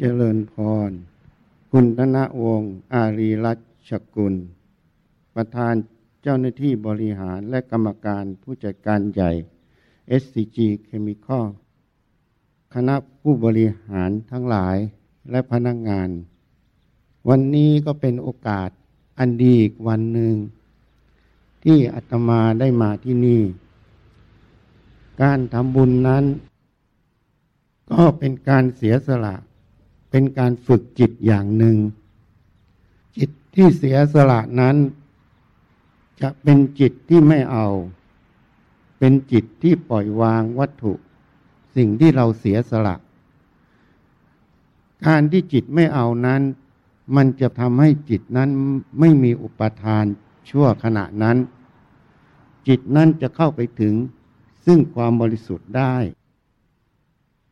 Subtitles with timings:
[0.00, 0.54] เจริญพ
[0.88, 0.90] ร
[1.70, 3.54] คุณธนวงศ์อารีรั
[3.88, 4.34] ชกุล
[5.34, 5.74] ประธาน
[6.22, 9.32] เจ้าหน้าที่บริหารและกรรมการผู้จัดการใหญ่
[10.22, 11.44] SCG Chemical
[12.74, 14.76] คณะผู้บริหารทั้งหลาย
[15.30, 16.08] และพนักงงาน
[17.28, 18.70] วันนี้ก็เป็นโอกาส
[19.18, 20.34] อันดีอีกวันหนึ่ง
[21.64, 23.42] ที่อาตมาได้มาที่นี่
[25.22, 26.24] การทำบุญนั้น
[27.90, 29.36] ก็เป็นการเสียสละ
[30.10, 31.76] เป็นการฝึกจิตอย่างหนึ่ง
[33.16, 34.76] จิตที่เสียสละนั้น
[36.20, 37.66] จะเป็นจิตที่ไม่เอา
[38.98, 40.92] เป็นจิตที่ปล่อยวางวัตถุ
[41.76, 42.96] สิ่งที่เราเสียสละ
[45.06, 46.42] การที่จิตไม่เอานั้น
[47.16, 48.50] มันจะทำให้จิตนั้น
[48.98, 50.04] ไม่มีอุปทาน
[50.48, 51.36] ชั่วขณะนั้น
[52.68, 53.94] จิตนั้นจะเข้าไปถึง
[54.66, 55.94] ซึ่งความบริสุทธิ์ได้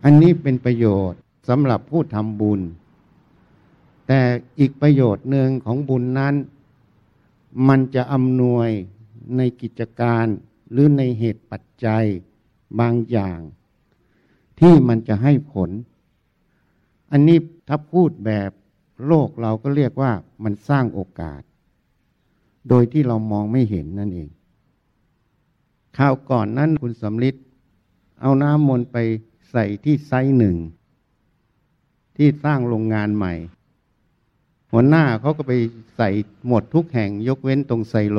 [0.04, 2.60] อันนี้เป็นประโยชน์ สำหรับผู้ทำบุญ
[4.06, 4.20] แต่
[4.58, 6.34] อีกประโยชน์หนึ่งของบุญนั้น
[7.68, 8.68] มันจะอำนวย
[9.36, 10.26] ในกิจการ
[10.70, 12.04] หรือในเหตุปัจจัย
[12.80, 13.38] บางอย่าง
[14.60, 15.70] ที่มันจะให้ผล
[17.12, 18.50] อันนี้ถ้าพูดแบบ
[19.06, 20.12] โลกเราก็เรียกว่า
[20.44, 21.42] มันสร้างโอกาส
[22.68, 24.30] โดยที่เรามองไม่เห็นนั่นเอง
[25.98, 27.34] ข่าวก่อนนั้นคุณสำลิด
[28.20, 28.96] เอาน้ำมนต์ไป
[29.50, 30.56] ใส่ที่ไซหนึ่ง
[32.16, 33.34] ที่สร้างโรงงานใหม่
[34.72, 35.52] หัวหน้าเขาก็ไป
[35.96, 36.08] ใส่
[36.46, 38.18] หมดทุกแห่งยกเว้นตรงไซโล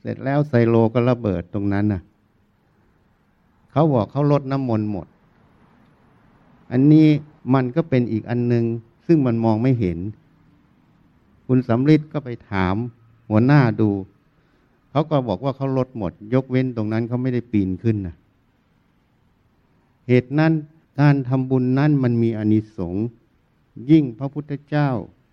[0.00, 2.02] เสร็จแล้วไซโลก็ระเบิดตรงนั้นน่ะ
[3.70, 5.06] เขาบอกเขาลดน้ำมนต์หมด
[6.72, 7.06] อันนี้
[7.54, 8.64] มันก็เป็นอีกอันหนึง
[9.06, 9.98] ซึ่งมันมองไม่เห็น
[11.46, 12.76] คุณสำลิดก็ไปถาม
[13.30, 13.90] หัวหน้าดู
[14.90, 18.14] เขาก็บอกว่าเขาลดหมด ยกเว้นตรงนั้นเขาไม่ได้ปีนขึ้นนะ
[20.08, 20.52] เหตุนั้น
[21.00, 23.06] การทำบุญนั้นมันมีอนิสงส์
[23.90, 24.88] ยิ่งพระพุทธเจ้า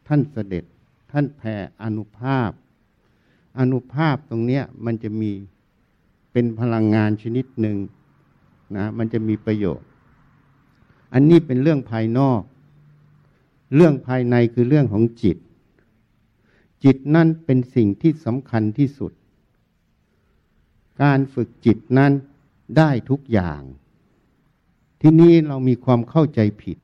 [0.08, 0.64] ท่านเสด็จ
[1.12, 2.52] ท่านแผ่อนุภาพ
[3.60, 5.32] อนุภาพตรงเนี้ยมันจะมี
[6.32, 7.78] เป็นพลังงานชนิดหนึ่ง
[8.78, 9.88] นะมันจะมีประโยชน์
[11.14, 12.42] อันนี้เป็นเรื่องภายนอก
[13.76, 15.38] เรื่องภายในคือเรื่องของจิต
[16.84, 19.12] จิตนั่นเป็นสิ่งที่สำคัญที่สุด
[21.04, 22.12] การฝึกจิตนั้น
[22.78, 23.62] ได้ทุกอย่าง
[25.02, 26.78] ที่นี้เรามีความเข้าใจผิด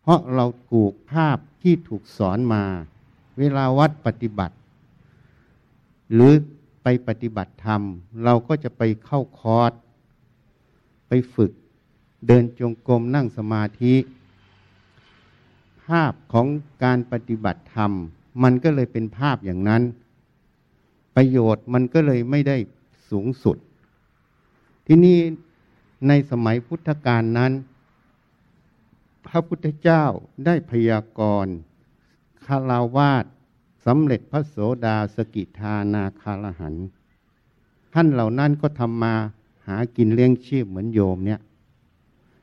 [0.00, 2.64] เพราะเราถูกภาพที่ถูกสอนมา
[3.38, 4.56] เวลาวัดปฏิบัติ
[6.12, 6.34] หรือ
[6.82, 7.82] ไปปฏิบัติธรรม
[8.24, 9.72] เราก็จะไปเข้าคอร์ส
[11.08, 11.52] ไปฝึก
[12.26, 13.94] เดินจงกรมนั่งสมาธิ
[15.84, 16.46] ภาพของ
[16.84, 17.92] การปฏิบัติธรรม
[18.42, 19.82] มันก็เลยเป็นภาพอย่างนั้น
[21.16, 22.56] ประโยชน์มันก็เลยไม่ได้
[23.10, 23.56] สูงสุด
[24.86, 25.18] ที่นี่
[26.06, 27.52] ในสมัยพุทธกาลนั้น
[29.26, 30.04] พระพุทธเจ้า
[30.46, 31.54] ได้พยากรณ์
[32.44, 33.24] คาราวาส
[33.86, 36.74] สำเร็จพระโสดาสกิทานาคารหัน
[37.94, 39.14] ท่านเหล่านั้นก็ทำมา
[39.66, 41.40] หากินเลี้ยงชีพเหมือนโยมเนี่ย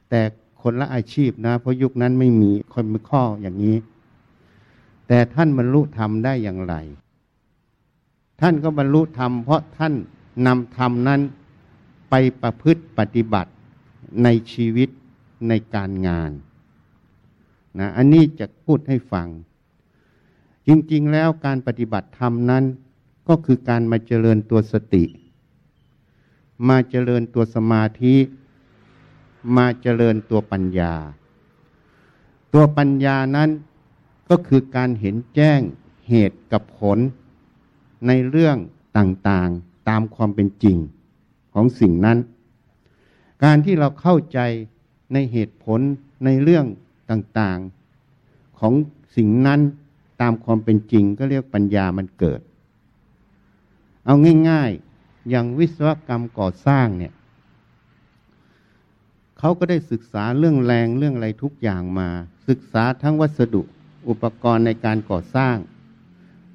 [0.09, 0.21] แต่
[0.61, 3.77] คนละอาชีพนะ เพราะยุคนั้นไม่มีคนมีข้ออย่างนี้
[5.07, 6.75] แต่ท่านบรรลุธรรมได้อย่างไร
[8.41, 9.93] ท่านก็บรรลุธรรมเพราะท่าน
[10.45, 11.21] นำธรรมนั้น
[12.15, 13.51] ปประพฤติปฏิบัติ
[14.23, 14.89] ในชีวิต
[15.47, 16.31] ในการงาน
[17.79, 19.27] นะอันนี้จะพูดให้ฟัง
[20.67, 22.63] จริงๆแล้วการปฏิบัติธรรมนั้น
[23.27, 25.03] ก็คือการมาเจริญตัวสติ
[26.69, 28.15] มาเจริญตัวสมาธิ
[29.57, 30.93] มาเจริญตัวปัญญา
[32.53, 33.49] ตัวปัญญานั้น
[34.29, 35.59] ก็คือการเห็นแจ้ง
[36.09, 36.97] เหตุกับผล
[38.07, 38.57] ในเรื่อง
[38.97, 40.77] ต่างๆตามความเป็นจริง
[41.55, 42.17] ของสิ่งนั้น
[43.43, 44.39] การที่เราเข้าใจ
[45.13, 45.79] ในเหตุผล
[46.25, 46.65] ในเรื่อง
[47.09, 48.73] ต่างๆ ของ
[49.15, 49.59] สิ่งนั้น
[50.21, 52.41] ตามความเป็นจริงก็เรียกปัญญามันเกิด
[54.05, 54.15] เอา
[54.49, 57.13] ง่ายๆ อย่างวิศวกรรมก่อสร้างเนี่ย
[59.39, 62.09] เขาก็ได้ศึกษาเรื่องแรงเรื่องอะไรทุกอย่างมา
[62.47, 63.61] ศึกษาทั้งวัสดุ
[64.07, 65.55] อุปกรณ์ในการก่อสร้าง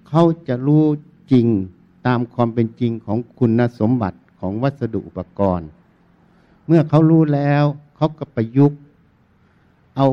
[0.09, 0.85] เขาจะรู้
[1.33, 1.47] จริง
[2.07, 5.69] ตามความเป็นจริงของคุณสมบัติ ของวัสดุอุปกรณ์
[6.67, 7.65] เมื่อเขารู้แล้ว
[7.97, 8.79] เขาก็ประยุกต์
[9.97, 10.07] เอา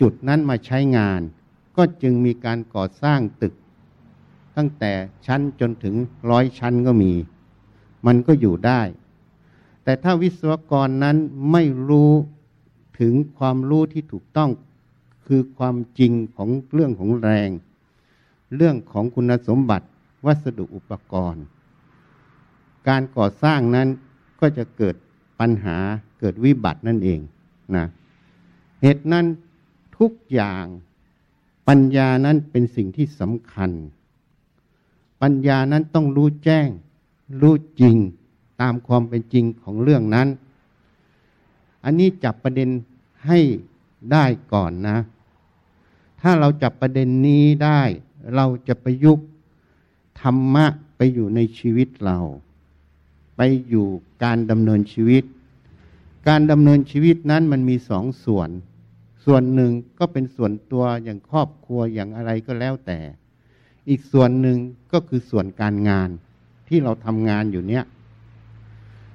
[0.00, 1.20] จุดนั้นมาใช้งาน
[1.76, 3.54] ก็จึงมีการก่อสร้างตึก
[4.56, 4.92] ตั้งแต่
[5.26, 5.94] ชั้นจนถึง
[6.30, 7.12] ร้อยชั้นก็มี
[8.06, 8.82] มันก็อยู่ได้
[9.84, 11.16] แต่ถ้าวิศวกรนั้น
[11.52, 12.12] ไม่รู้
[13.00, 14.50] ถึงความรู้ที่ถูกต้อง
[15.26, 17.50] คือความจริงของเรื่องของแรง
[18.56, 19.86] เรื่องของคุณสมบัติ
[20.26, 21.44] วัสดุอุปกรณ์
[22.88, 23.88] การก่อสร้างนั้น
[24.40, 24.94] ก็จะเกิด
[25.40, 25.76] ปัญหา
[26.20, 27.20] เกิดวิบัตินั่นเอง
[27.76, 27.86] นะ
[28.82, 29.26] เหตุนั้น
[29.98, 30.64] ทุกอย่าง
[31.68, 33.70] ปัญญานั้นเป็นสิ่งที่สำคัญ
[35.22, 36.68] ปัญญานั้นต้องรู้แจ้ง
[37.40, 37.96] รู้จริง
[38.60, 40.28] ตามความเป็นจริงของเรื่องนั้น
[41.84, 42.68] อันนี้จับประเด็น
[43.26, 43.38] ให้
[44.12, 44.98] ได้ก่อนนะ
[46.20, 47.80] ถ้าเราจับประเด็นนี้ได้
[48.34, 49.26] เราจะประยุกต์
[50.20, 50.66] ธรรมะ
[50.96, 52.18] ไปอยู่ในชีวิตเรา
[53.36, 53.86] ไปอยู่
[54.24, 55.24] การดำเนินชีวิต
[56.28, 58.50] การดำเนินชีวิตนั้นมันมีสองส่วน
[59.24, 62.98] ส่วนหนึ่งก็เป็นส่วนตัวอย่างครอบครัวอย่างอะไรก็แล้วแต่
[63.88, 64.58] อีกส่วนหนึ่ง
[64.92, 66.08] ก็คือส่วนการงาน
[66.68, 67.84] ที่เราทำงานอยู่เนี้ย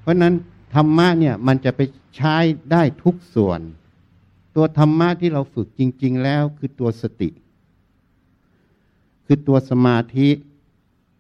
[0.02, 0.34] เพราะนั้น
[0.76, 1.82] ธรรมะเนี่ยมันจะไป
[2.16, 2.38] ใช้
[2.72, 3.62] ได้ทุกส่วน
[4.56, 7.30] ตัวธรรมะที่เราฝึกจริง ๆ แล้วคือตัวสติ
[9.26, 10.30] คือตัวสมาธิ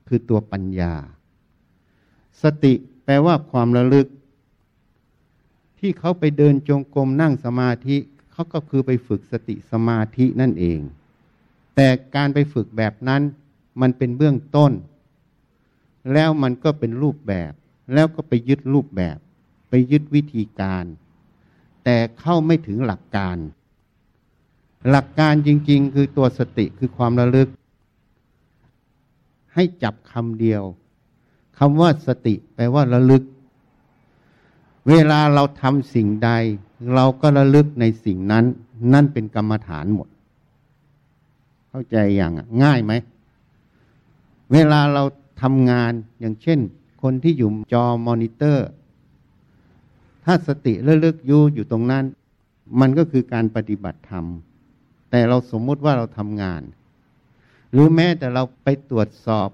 [0.08, 0.94] คือตัวปัญญา
[2.44, 2.74] สติ
[3.12, 4.08] ลว่าความระลึก
[5.80, 7.98] ที่เขาไปเดินจงกรมนั่งสมาธิ
[8.32, 10.80] เขาก็คือไปฝึกสติสมาธินั่นเอง
[11.76, 13.22] แต่การไปฝึกแบบนั้น
[13.82, 14.72] มันเป็นเบื้องต้น
[16.14, 17.52] แล้วมันก็เป็นรูปแบบ
[17.94, 19.18] แล้วก็ไปยึดรูปแบบ
[19.70, 20.86] ไปยึดวิธีการ
[21.84, 23.38] แต่เข้าไม่ถึงหลักการ
[24.90, 27.50] หลักการจริง ๆ คือตัวสติคือความระลึก
[29.54, 30.64] ให้จับคำเดียว
[31.58, 33.24] คำว่าสติแปลว่าระลึก
[34.90, 36.30] เวลาเราทำสิ่งใด
[36.94, 38.46] เราก็ระลึกในสิ่งนั้น
[38.94, 40.10] นั่นเป็นกรรมฐานหมด
[41.70, 42.34] เข้าใจอย่าง
[42.64, 42.94] ง่ายไหม
[44.52, 45.04] เวลาเรา
[45.42, 46.60] ทำงานอย่างเช่น
[47.02, 48.68] คนที่อยู่จอมอนิเตอร์
[50.26, 52.04] ถ้าสติเลือยู่อยู่ตรงนั้น
[52.80, 54.26] มันก็คือการปฏิบัติธรรม
[55.10, 56.62] แต่เราสมมติว่าเราทำงาน
[57.72, 59.50] หรือแม้แต่เราไปตรวจสอบ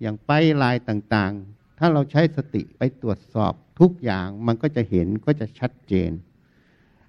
[0.00, 0.30] อย่างไป
[0.62, 6.10] ลายต่างๆ ถ้าเราใช้สติไปตรวจสอบทุกอย่างมันก็จะเห็นก็จะชัดเจน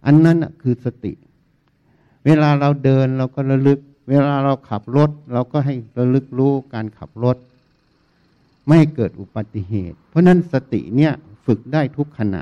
[0.06, 1.14] อันนั้นคือสติ
[2.26, 7.38] เวลาเราเดินเราก็ระลึก เวลาเราขับรถ เราก็ให้ระลึกรู้การขับรถ
[8.68, 11.14] ไม่เกิดอุบัติเหตุ เพราะนั้นสติเนี่ย
[11.46, 12.42] ฝึกได้ทุกขณะ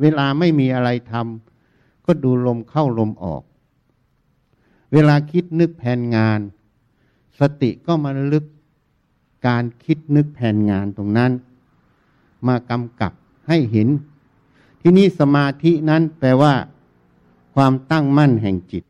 [0.00, 3.42] เวลาไม่มีอะไรทำก็ดูลมเข้าลมออก
[4.92, 6.40] เวลาคิดนึกแผนงาน
[7.40, 8.44] สติก็มาลึก
[9.46, 11.32] การคิดนึกแผนงานตรงนั้น
[12.46, 13.12] มากำกับ
[13.48, 13.88] ให้เห็น
[14.80, 16.54] ที่นี่สมาธินั้นแปลว่า
[17.54, 18.84] ความตั้งมั่นแห่งจิต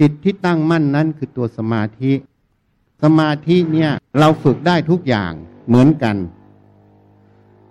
[0.00, 2.12] จิตที่ตั้งมั่นนั้นคือตัวสมาธิ
[3.02, 5.32] สมาธิเนี่ย เราฝึกได้ทุกอย่าง
[5.66, 6.16] เหมือนกัน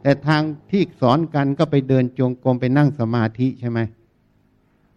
[0.02, 3.80] แต่ทางที่สอนกันก็ไปเดินจงกรมไปนั่งสมาธิใช่ไหม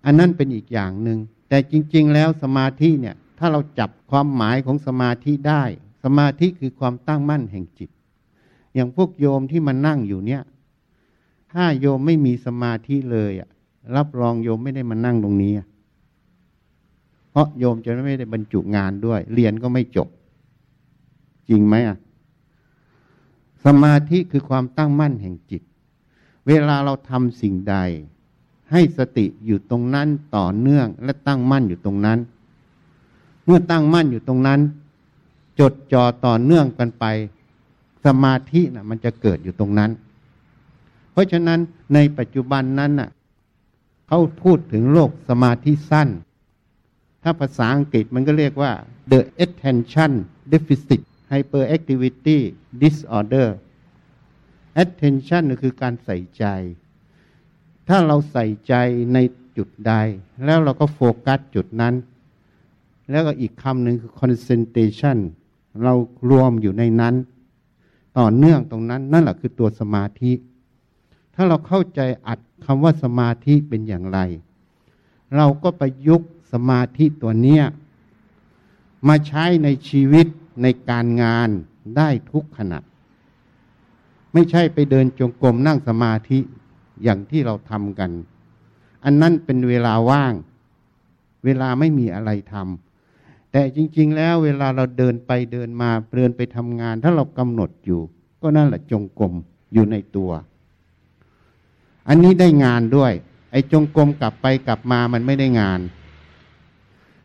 [0.05, 1.19] อันนั้นเป็นอีกอย่างหนึง่ง
[1.49, 5.65] แต่จริง ๆ แล้วสมาธิเนี่ย ถ้าเราจับความหมายของสมาธิได้
[6.09, 7.91] สมาธิคือความตั้งมั่นแห่งจิต
[8.75, 10.43] อย่างพวกโยมที่มานั่งอยู่เนี่ย
[11.53, 13.49] ถ้าโยมไม่มีสมาธิเลยอะ
[13.97, 15.53] รับรองโยมไม่ได้มานั่งตรงนี้
[17.31, 20.09] เพราะโยมจะไม่ได้บรรจุงานด้วย เรียนก็ไม่จบ
[21.49, 21.97] จริงไหมอะ
[23.65, 25.63] สมาธิคือความตั้งมั่นแห่งจิต
[26.47, 27.77] เวลาเราทำสิ่งใด
[28.73, 32.19] ให้สติอยู่ตรงนั้นต่อเนื่องและตั้งมั่นอยู่ตรงนั้น
[33.45, 34.61] เมื่อตั้งมั่นอยู่ตรงนั้น
[35.61, 37.05] จดจ่อต่อเนื่องกันไป
[38.05, 39.91] สมาธินะ่ะ มันจะเกิดอยู่ตรงนั้น
[41.13, 41.61] เพราะฉะนั้น
[41.95, 43.11] ในปัจจุบันนั้นน่ะ
[44.09, 46.09] เขาพูดถึงโลกสมาธิสั้น
[47.23, 48.73] ถ้าภาษาอังกฤษมันก็เรียกว่า
[49.11, 50.13] the attention
[50.53, 51.01] deficit
[51.33, 52.39] hyperactivity
[52.83, 53.49] disorder
[54.83, 56.45] attention คือการใส่ใจ
[57.89, 58.75] ถ้าเราใส่ใจ
[59.15, 59.19] ใน
[59.57, 59.93] จุดใด
[60.45, 61.95] แล้วเราก็โฟกัสจุดนั้น
[63.11, 65.19] แล้วก็อีกคำหนึ่งคือ concentration
[65.83, 65.95] เรา
[66.31, 67.15] รวมอยู่ในนั้น
[68.19, 70.33] ต่อเนื่องตรงนั้น นั่นแหละคือตัวสมาธิ
[71.35, 74.19] ถ้าเราเข้าใจอัดคำว่าสมาธิเป็นอย่างไร
[75.37, 77.65] เราก็ประยุกต์สมาธิตัวเนี้ย
[79.09, 80.27] มาใช้ในชีวิต
[80.63, 81.49] ในการงาน
[81.97, 82.79] ได้ทุกขณะ
[84.33, 86.39] ไม่ใช่ไปเดินจงกรมนั่งสมาธิ
[87.03, 88.11] อย่างที่เราทำกัน
[89.05, 90.35] อันนั้นเป็นเวลาว่าง
[91.45, 92.86] เวลาไม่มีอะไรทำ
[93.53, 98.01] แต่จริง ๆ แล้วเวลาเราเดินไปเดินมาเดินไปทำงาน ถ้าเรากำหนดอยู่
[98.43, 99.33] ก็นั่นแหละจงกรม
[99.73, 100.31] อยู่ในตัว
[102.09, 103.13] อันนี้ได้งานด้วย
[103.53, 105.81] ไอ้จงกรมกลับไปกลับมามันไม่ได้งาน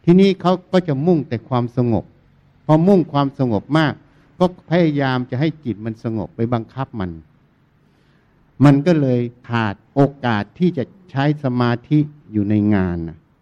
[0.04, 2.06] ที่นี้เขาก็จะมุ่งแต่ความสงบ
[2.66, 3.94] พอมุ่งความสงบมาก
[4.40, 7.12] ก็พยายามจะให้จิตมันสงบไปบังคับมัน
[8.66, 12.00] มันก็เลยขาดโอกาสที่จะใช้สมาธิ
[12.32, 12.98] อยู่ในงาน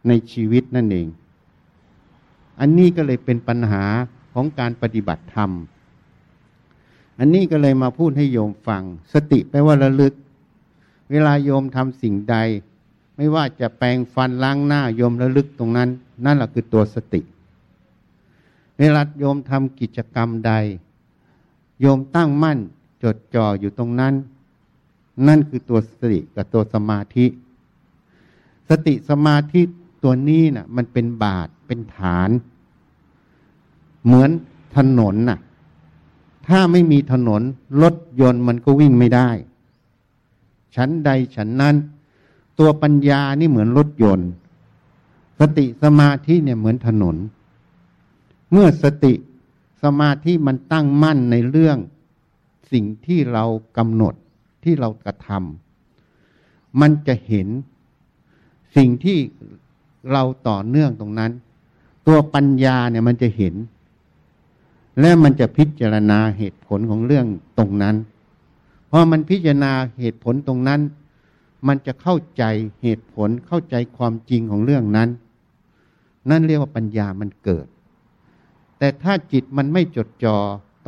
[0.07, 1.07] ในชีวิตนั่นเอง
[2.59, 3.83] อันนี้ก็เลยเป็นปัญหา
[4.33, 5.51] ของการปฏิบัติธรรม
[7.19, 10.13] อันนี้ก็เลยมาพูดให้โยมฟัง สติแปลว่าระลึก
[11.11, 12.35] เวลาโยมทำสิ่งใด
[13.15, 15.89] ไม่ว่าจะแปรงฟันล้างหน้าโยมระลึกตรงนั้น
[16.25, 17.21] นั่นแหละคือตัวสติ
[18.79, 20.53] เวลาโยมทำกิจกรรมใด
[21.81, 22.59] โยมตั้งมั่น
[23.03, 24.13] จดจ่ออยู่ตรงนั้น
[25.27, 27.25] นั่นคือตัวสติกับตัวสมาธิ
[28.69, 29.61] สติสมาธิ
[30.03, 32.29] ตัวนี้นะ่ะ มันเป็นบาท เป็นฐาน
[34.05, 34.29] เหมือน
[34.75, 35.39] ถนนน่ะ
[36.47, 37.41] ถ้าไม่มีถนน
[37.81, 39.29] รถยนต์มันก็วิ่งไม่ได้
[40.75, 41.75] ฉันใดฉันนั้น
[42.59, 44.29] ตัวปัญญานี่เหมือนรถยนต์
[45.39, 47.15] สติสมาธิเนี่ยเหมือนถนน
[48.51, 49.13] เมื่อสติ
[49.83, 51.77] สมาธิมันตั้งมั่นในเรื่อง
[52.71, 53.45] สิ่งที่เรา
[53.77, 54.13] กำหนด
[54.63, 57.47] ที่เรากระทำมันจะเห็น
[58.75, 59.17] สิ่งที่
[60.11, 61.31] เราต่อเนื่องตรงนั้น
[62.11, 63.55] ตัวปัญญาเนี่ยมันจะเห็น
[64.99, 67.25] และมันจะพิจารณาเหตุผลของเรื่อง
[67.59, 67.95] ตรงนั้น
[68.91, 70.81] พอมันพิจารณาเหตุผลตรงนั้น
[71.67, 72.43] มันจะเข้าใจ
[72.83, 75.09] เหตุผลเข้าใจความจริงของเรื่องนั้น
[76.29, 77.67] นั่นเรียกว่าปัญญามันเกิด
[78.77, 80.37] แต่ถ้าจิตมันไม่จดจ่อ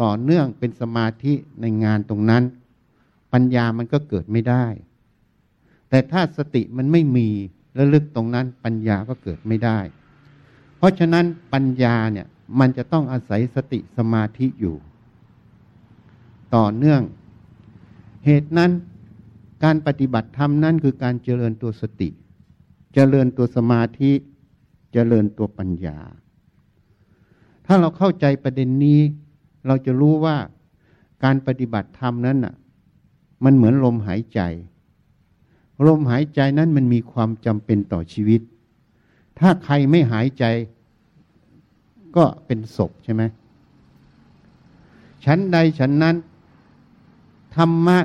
[0.01, 2.43] ต่อเนื่องเป็นสมาธิในงานตรงนั้น
[3.33, 4.65] ปัญญามันก็เกิดไม่ได้
[5.89, 7.27] แต่ถ้าสติมันไม่มี
[7.77, 9.79] ระลึกตรงนั้น ปัญญาก็เกิดไม่ได้
[10.81, 12.27] เพราะฉะนั้นปัญญาเนี่ย
[12.59, 14.75] มันจะต้องอาศัยสติสมาธิอยู่
[16.55, 17.01] ต่อเนื่อง
[18.25, 18.71] เหตุนั้น
[19.63, 22.09] การปฏิบัติธรรมนั่นคือการเจริญตัวสติ
[22.93, 24.11] เจริญตัวสมาธิ
[24.93, 25.97] เจริญตัวปัญญา
[27.65, 28.99] ถ้าเราเข้าใจประเด็นนี้
[29.67, 30.37] เราจะรู้ว่า
[31.23, 32.53] การปฏิบัติธรรมนั้นน่ะ
[33.43, 34.39] มันเหมือนลมหายใจ
[35.87, 38.41] ลมหายใจนั้นมันมีความจำเป็นต่อชีวิต
[39.39, 40.43] ถ้าใครไม่หายใจ
[42.15, 43.23] ก็เป็นศพใช่ไหม
[45.25, 46.15] ชั้นใดชั้นนั้น
[47.55, 47.99] ธรรมะ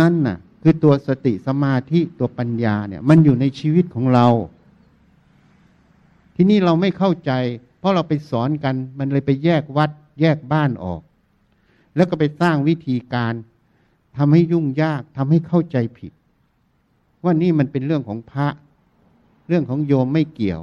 [0.00, 4.26] นั่นน่ะ คือตัวสติสมาธิตัวปัญญาเนี่ย มันอยู่ในชีวิตของเรา
[6.34, 7.32] ที่นี่เราไม่เข้าใจ
[7.78, 9.90] เพราะเราไปสอนกัน มันเลยไปแยกวัด
[10.20, 11.02] แยกบ้านออก
[11.96, 13.34] แล้วก็ไปสร้างวิธีการ
[14.16, 16.12] ทำให้ยุ่งยากทำให้เข้าใจผิด
[17.22, 18.48] ว่านี่มันเป็นเรื่องของพระ
[19.46, 20.60] เรื่องของโยมไม่เกี่ยว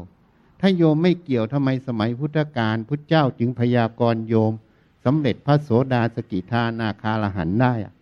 [0.60, 4.54] ถ้าโยมไม่เกี่ยวทำไมสมัยพุทธกาลพุทธเจ้าจึงพยากรณ์โยม
[5.06, 7.94] สำเร็จพระโสดาสกิทานาคาลหันได้อะ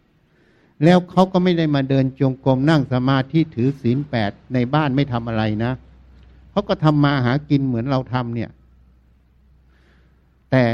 [0.84, 5.72] แล้วเขาก็ไม่ได้มาเดินจงกรมนั่งสมาธิถือศีลแปดในบ้านไม่ทำอะไรนะ
[6.52, 8.50] เขาก็ทำมาหากินเหมือนเราทำเนี่ย
[10.52, 10.66] แต่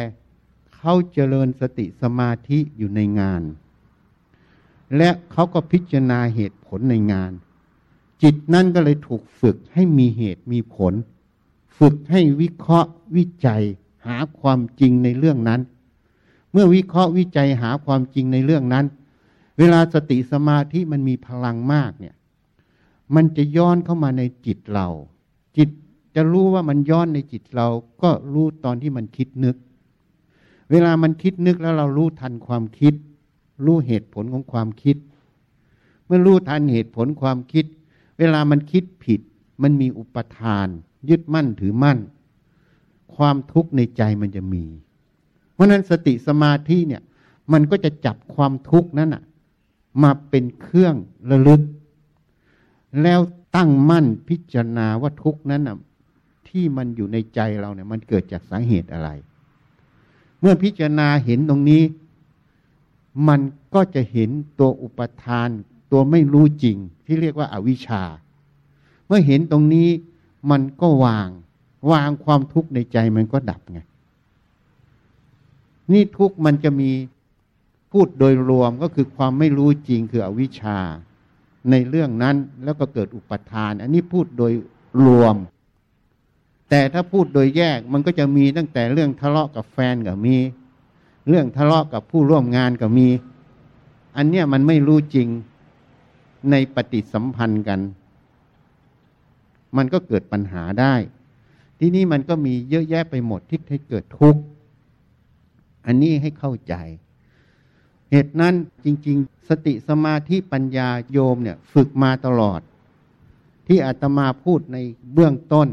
[0.76, 3.42] เขาเจริญสติสมาธิอยู่ในงาน
[4.98, 7.32] และเขาก็พิจารณาเหตุผลในงาน
[8.24, 10.94] จิตนั่นก็เลยถูกฝึกให้มีเหตุมีผล
[11.78, 13.64] ฝึกให้วิเคราะห์วิจัย
[14.06, 15.62] หาความจริงในเรื่องนั้น
[16.52, 18.86] เมื่อวิเคราะห์วิจัยหาความจริงในเรื่องนั้น
[19.58, 22.16] เวลาสติสมาธิมันมีพลังมากเนี่ย
[23.16, 24.88] มันจะย้อนเข้ามาในจิตเรา
[25.58, 25.70] จิต
[26.16, 27.68] จะรู้ว่ามันย้อนในจิตเรา
[28.02, 29.56] ก็รู้ตอนที่มันคิดนึก
[30.72, 32.94] เวลามันคิดนึกแล้วเรารู้ทันความคิด
[33.66, 34.98] รู้เหตุผลของความคิด
[36.06, 37.66] เมื่อรู้ทันเหตุผลความคิด
[38.18, 39.22] เวลามันคิดผิด
[39.62, 40.68] มันมีอุปทาน
[41.10, 41.98] ยึดมั่นถือมั่น
[43.16, 44.64] ความทุกข์ในใจมันจะมี
[45.54, 47.02] เพราะนั้นสติสมาธิเนี่ย
[47.54, 49.24] มันก็จะจับความทุกข์นั้นอะ
[50.04, 50.96] มาเป็นเครื่อง
[51.30, 51.62] ระลึก
[53.02, 53.20] แล้ว
[53.56, 55.78] ตั้งมั่นพิจารณาว่าทุกข์นั้นอะ
[56.48, 59.10] ที่มันอยู่ในใจเราเนี่ย มันเกิดจากสาเหตุอะไร
[60.40, 61.84] เมื่อพิจารณาเห็นตรงนี้
[63.28, 63.42] มัน
[63.74, 65.50] ก็จะเห็นตัวอุปทาน
[65.92, 68.04] ตัวไม่รู้จริงที่เรียกว่าอาวิชชา
[69.08, 69.90] เมื่อเห็นตรงนี้
[70.52, 71.30] มันก็วาง
[71.92, 73.80] วางความทุกข์ในใจมันก็ดับไง
[75.92, 76.92] นี่ทุกข์มันจะมี
[77.92, 80.78] พูดโดยรวมก็คือความไม่รู้จริงคืออวิชชา
[81.72, 84.54] ในเรื่องนั้นแล้วก็เกิดอุปทาน อันนี้พูดโดย
[85.06, 85.36] รวม
[86.70, 90.36] แต่ถ้าพูดโดยแยกมันก็จะมีตั้งแต่เรื่องทะเลาะกับแฟนก็มี
[91.28, 93.08] เรื่องทะเลาะกับผู้ร่วมงานก็มี
[94.18, 95.28] อันเนี้ยมันไม่รู้จริง
[96.52, 97.80] ในปฏิสัมพันธ์กัน
[99.78, 100.96] มันก็เกิดปัญหาได้
[101.80, 104.42] ที่นี่มันก็มีเยอะแยะไปหมดที่ให้เกิดทุกข์
[105.86, 106.74] อันนี้ให้เข้าใจ
[108.12, 108.54] เหตุนั้น
[108.86, 112.62] จริง ๆ สติสมาธิปัญญาโยมเนี่ย ฝึกมาตลอด
[113.68, 114.78] ที่อาตมาพูดใน
[115.14, 115.68] เบื้องต้น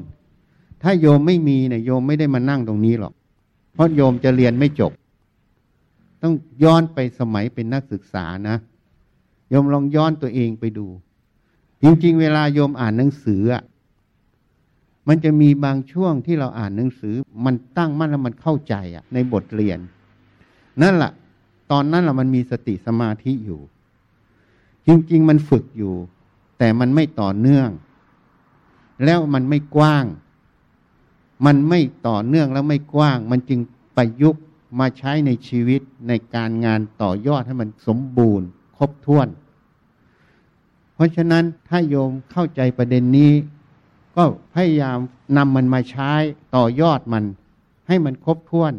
[0.83, 3.12] ถ้าโยมไม่มีเนี่ยโยมไม่ได้มานั่งตรงนี้หรอก
[3.73, 4.92] เพราะโยมจะเรียนไม่จบ
[6.23, 8.56] ต้องย้อนไปสมัยเป็นนักศึกษานะ
[9.54, 10.87] ยมลองย้อนตัวเองไปดู
[11.82, 13.62] จริง ๆ เวลาโยมอ่านหนังสืออะ
[15.08, 19.78] มันจะมีบางช่วงที่เราอ่านหนังสือ มันตั้งมั่นแล้วมันเข้าใจอะ ในบทเรียน
[20.82, 21.12] นั่นแหละ
[21.70, 23.61] ตอนนั้นเรามันมีสติสมาธิอยู่
[24.87, 25.94] จริง ๆ มันฝึกอยู่
[26.58, 27.68] แต่มันไม่ต่อเนื่อง
[29.04, 30.04] แล้วมันไม่กว้าง
[31.46, 33.61] มันไม่ต่อเนื่องแล้วไม่กว้าง มันจึง
[33.96, 34.42] ประยุกต์
[34.78, 38.46] มาใช้ในชีวิตในการงานต่อยอดให้มันสมบูรณ์
[38.76, 39.28] ครบถ้วน
[40.94, 43.32] เพราะฉะนั้นถ้าโยมเข้าใจประเด็นนี้
[44.16, 44.24] ก็
[44.54, 44.98] พยายาม
[45.36, 46.12] นำมันมาใช้
[46.56, 47.24] ต่อยอดมัน
[47.88, 48.74] ให้มันครบถ้วน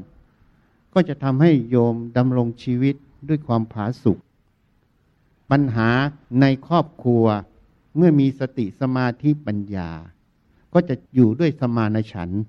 [0.94, 2.96] ก็จะทำให้โยมดำรงชีวิต
[3.28, 4.18] ด้วยความผาสุก
[5.52, 5.90] ปัญหา
[6.42, 7.26] ในครอบครัว
[7.96, 9.92] เมื่อมีสติสมาธิปัญญา
[10.74, 12.44] ก็จะอยู่ด้วยสมานฉันท์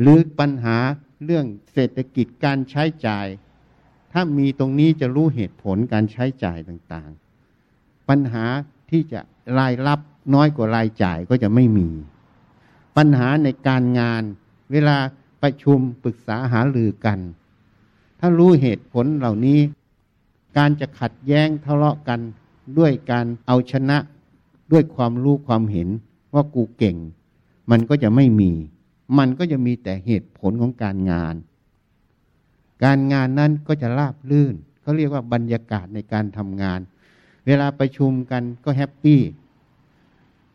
[0.00, 0.76] หรือปัญหา
[1.24, 3.26] เรื่องเศรษฐกิจการใช้จ่าย
[4.12, 7.29] ถ้ามีตรงนี้จะรู้เหตุผลการใช้จ่ายต่างๆ
[8.10, 8.44] ปัญหา
[8.90, 9.20] ที่จะ
[9.58, 10.00] รายรับ
[10.34, 11.88] น้อยกว่ารายจ่ายก็จะไม่มี
[12.96, 14.22] ปัญหาในการงาน
[14.72, 14.96] เวลา
[15.42, 17.18] ประชุมปรึกษาหารือกัน
[18.20, 19.60] ถ้ารู้เหตุผลเหล่านี้
[20.56, 22.20] การจะขัดแย้งทะเลาะกัน
[22.78, 23.98] ด้วยการเอาชนะ
[24.72, 25.88] ด้วยความรู้ความเห็น
[26.34, 26.96] ว่ากูเก่ง
[27.70, 28.50] มันก็จะไม่มี
[29.18, 31.34] มันก็จะมีแต่เหตุผลของการงาน
[32.84, 36.80] การงานนั้นก็จะราบลื่นเขาเรียกว่าบรรยากาศในการทำงาน
[37.46, 39.20] เวลาประชุมกันก็แฮปปี้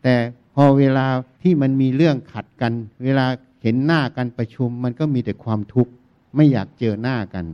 [0.02, 0.14] แต่
[0.54, 1.06] พอเวลา
[1.42, 2.72] ที่มันมีเรื่องขัดกัน
[3.04, 3.26] เวลา
[3.62, 5.92] เห็นหน้ากันประชุม มันก็มีแต่ความทุกข์
[6.34, 7.46] ไม่อยากเจอหน้ากัน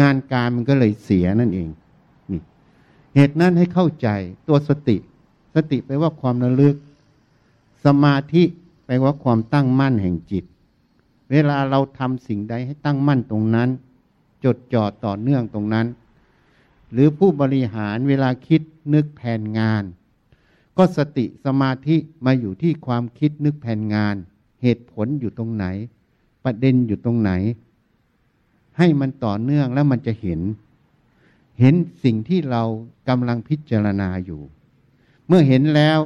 [0.00, 1.68] งานการมันก็เลยเสียนั่นเอง
[2.30, 2.40] นี่
[3.14, 4.08] เหตุนั้นให้เข้าใจ
[4.48, 4.96] ตัวสติ
[5.54, 6.76] สติแปลว่าความระลึก
[7.84, 8.42] สมาธิ
[8.86, 10.44] แปลว่าความตั้งมั่นแห่งจิต
[11.30, 13.68] เวลาเราทำสิ่งใดให้ตั้งมั่นตรงนั้น
[14.44, 15.86] จดจ่อต่อเนื่องตรงนั้น
[16.94, 18.62] หรือผู้บริหารเวลาคิด
[18.94, 19.84] นึกแผนงาน
[20.76, 24.14] ก็สติสมาธิมาอยู่ที่ความคิดนึกแผนงาน
[24.62, 25.66] เหตุผลอยู่ตรงไหน
[26.44, 27.30] ประเด็นอยู่ตรงไหน
[28.78, 30.40] ให้มันต่อเนื่องแล้วมันจะเห็น
[31.60, 31.74] เห็น
[32.04, 32.62] สิ่งที่เรา
[33.08, 34.42] กำลังพิจารณาอยู่
[35.26, 35.98] เมื่อเห็นแล้ว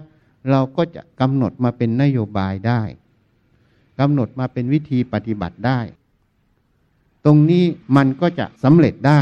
[0.51, 2.83] เราก็จะกำหนดมาเป็นนโยบายได้
[4.01, 5.81] กำหนดมาเป็นวิธีปฏิบัติได้
[7.25, 7.65] ตรงนี้
[7.97, 9.21] มันก็จะสำเร็จได้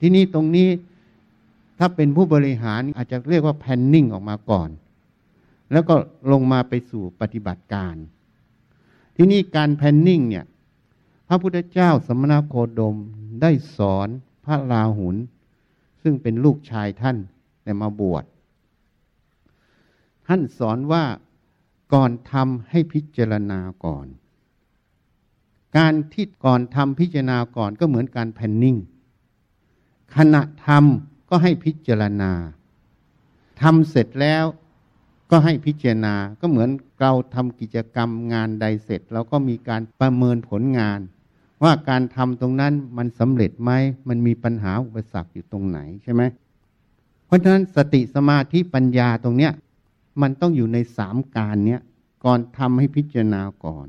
[0.00, 0.68] ที่นี่ตรงนี้
[1.78, 4.68] ถ้าเป็นผู้บริหารอาจจะเรียกว่าแพนนิ่งออกมาก่อน
[5.72, 5.94] แล้วก็
[6.32, 7.94] ลงมาไปสู่ปฏิบัติการ
[9.16, 10.44] ที่นี่การแพนนิ่งเนี่ย
[11.28, 12.96] พระพุทธเจ้าสมณโคดม
[13.42, 14.08] ได้สอน
[14.44, 15.16] พระราหุล
[16.02, 17.16] ซึ่งเป็นลูกชายท่าน
[17.62, 18.24] แต่มาบวช
[20.26, 21.04] ท่านสอนว่า
[21.94, 24.06] ก่อนทำให้พิจารณาก่อน
[25.76, 28.76] การที่ก่อนทำพิจารณาก่อนก็เหมือนการแพนนิ่ง
[30.16, 32.32] ขณะทำก็ให้พิจารณา
[33.60, 34.44] ทำเสร็จแล้ว
[35.30, 36.68] ก็ให้พิจารณาก็เหมือน
[37.00, 41.00] เราทำกิจกรรมงานใดเสร็จเราก็มีการประเมินผลงาน
[41.62, 43.70] ว่าการทำตรงนั้นมันสำเร็จไหม
[44.08, 46.22] มันมีปัญหาอุปสรรคอยู่ตรงไหนใช่ไหม
[47.26, 49.52] เพราะฉะนั้นสติสมาธิปัญญาตรงเนี้ย
[50.22, 51.80] มันต้องอยู่ในสามการเนี้ย
[52.24, 53.86] ก่อนทำให้พิจารณาก่อน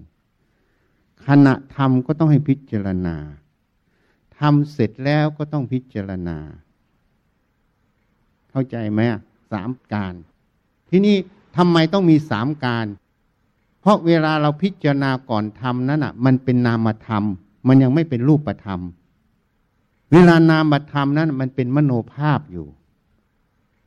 [1.28, 3.16] ขณะทำก็ต้องให้พิจารณา
[4.40, 6.38] ทำเสร็จแล้วก็ต้องพิจารณา
[8.50, 9.00] เข้าใจไหม
[9.52, 10.14] สามการ
[10.90, 11.16] ที่นี่
[11.58, 12.86] ทำไมต้องมีสามการ
[13.82, 17.24] เพราะเวลาเราพิจารณาก่อนทำนั้นอะ มันเป็นนามธรรม
[17.68, 18.80] มันยังไม่เป็นรูปธรรม
[20.12, 22.68] เวลานามธรรมนั้น มันเป็นมโนภาพอยู่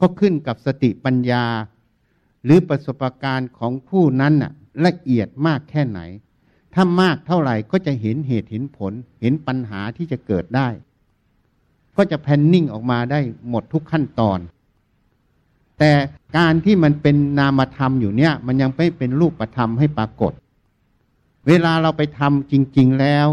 [0.01, 1.45] ก็ขึ้นกับสติปัญญา
[2.45, 4.53] หรือประสบการณ์ของผู้นั้นน่ะ
[4.85, 6.01] ละเอียดมากแค่ไหน
[6.81, 10.69] ถ้ามากเท่าไหร่ก็จะเห็นเหตุเห็นผล เห็นปัญหาที่จะเกิดได้
[11.97, 14.39] ก็จะแพนนิ่งออกมาได้หมดทุกขั้นตอน
[15.79, 15.93] แต่
[16.37, 20.33] การที่มันเป็นนามธรรมอยู่เนี่ย มันยังไม่เป็นรูปธรรมให้ปรากฏ
[21.47, 23.27] เวลาเราไปทำจริง ๆแล้ว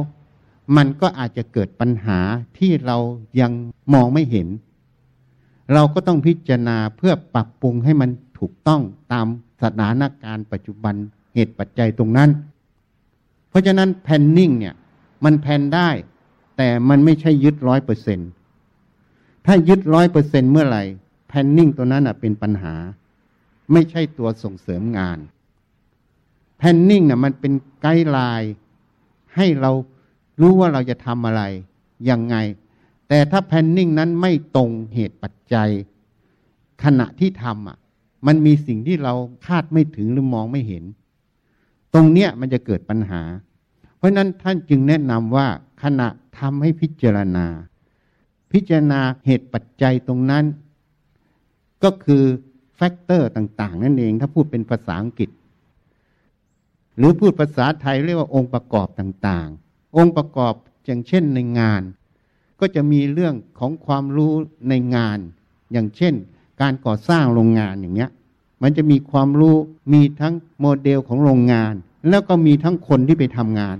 [0.78, 2.20] มันก็อาจจะเกิดปัญหา
[2.58, 2.98] ที่เรา
[3.42, 3.52] ยัง
[3.94, 4.48] มองไม่เห็น
[5.74, 8.82] เราก็ต้องพิจารณาเพื่อปรับปรุงให้มันถูกต้อง
[9.12, 9.26] ตาม
[9.62, 10.96] สถานการณ์ปัจจุบัน
[11.34, 12.32] เหตุปัจจัยตรงนั้น
[13.56, 14.76] ราะฉะนั้นแพนนิ่งเนี่ย
[15.26, 15.90] มันแพนได้
[16.58, 18.20] แต่มันไม่ใช่ยึดร้อยเปอร์เซ็น
[19.46, 20.84] ถ้ายึดร้อยเปอร์เซ็นเมื่อไหร่
[21.28, 22.76] แพนนิ่งตัวนั้นเป็นปัญหา
[23.72, 25.18] ไม่ใช่ตัวส่งเสริมงาน
[26.58, 28.52] แพนนิ่งน่ะมันเป็นไกด์ไลน์
[29.36, 29.72] ให้เรา
[30.42, 31.42] รู้ว่าเราจะทำอะไร
[32.10, 32.36] ยังไง
[33.08, 35.70] แต่ถ้าแพนนิ่งนั้นไม่ตรงเหตุปัจจัย
[36.84, 37.78] ขณะที่ทำอะ
[38.28, 39.14] มันมีสิ่งที่เรา
[39.46, 40.84] คาดไม่ถึงหรือมองไม่เห็น
[41.96, 43.22] ตรงเนี้ยมันจะเกิดปัญหา
[43.98, 45.48] เพราะนั้นท่านจึงแนะนำว่า
[45.84, 46.08] ขณะ
[46.40, 47.46] ทำให้พิจารณา
[48.52, 50.46] พิจารณาเหตุปัจจัยตรงนั้น
[51.84, 52.24] ก็คือ
[52.76, 55.30] factor ต่าง ๆ นั่นเองถ้าพูดเป็นภาษาอังกฤษ
[56.98, 60.54] หรือพูดภาษาไทยเรียกว่าองค์ประกอบต่างๆ องค์ประกอบ
[60.86, 61.82] อย่างเช่นในงาน
[62.60, 64.34] ก็จะมีเรื่องของความรู้
[64.70, 65.20] ในงาน
[65.72, 66.14] อย่างเช่น
[66.62, 68.12] การก่อสร้างโรงงานอย่างเงี้ย
[68.62, 69.56] มันจะมีความรู้
[69.94, 71.74] มีทั้งโมเดลของโรงงาน
[72.10, 73.78] แล้วก็มีทั้งคนที่ไปทำงาน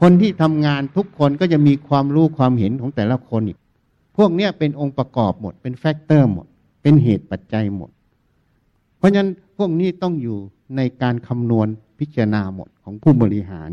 [0.00, 3.58] คนที่ทำงานทุกคนก็จะมีความรู้ความเห็นของแต่ละคนอีก
[4.16, 6.46] พวกเนี้ยเป็นองค์ประกอบหมด เป็นแฟกเตอร์หมด
[6.82, 7.90] เป็นเหตุปัจจัยหมด
[8.98, 10.38] เพราะฉะนั้นพวกนี้ต้องอยู่
[10.76, 13.70] ในการคำนวณพิจารณาหมดของผู้บริหาร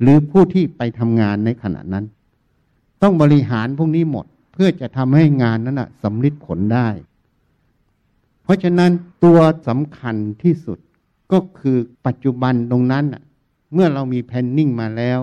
[0.00, 2.04] หรือผู้ที่ไปทำงานในขณะนั้น
[3.02, 6.88] ต้องบริหารพวกนี้หมดเพื่อจะทำให้งานนั้นนะสำลิดผลได้
[8.50, 8.90] ราะฉะนั้น
[9.24, 10.78] ตัวสำคัญที่สุด
[11.32, 13.04] ก็คือปัจจุบันตรงนั้น
[13.72, 15.18] เมื่อเรามีแพนนิ่งมาแล้ว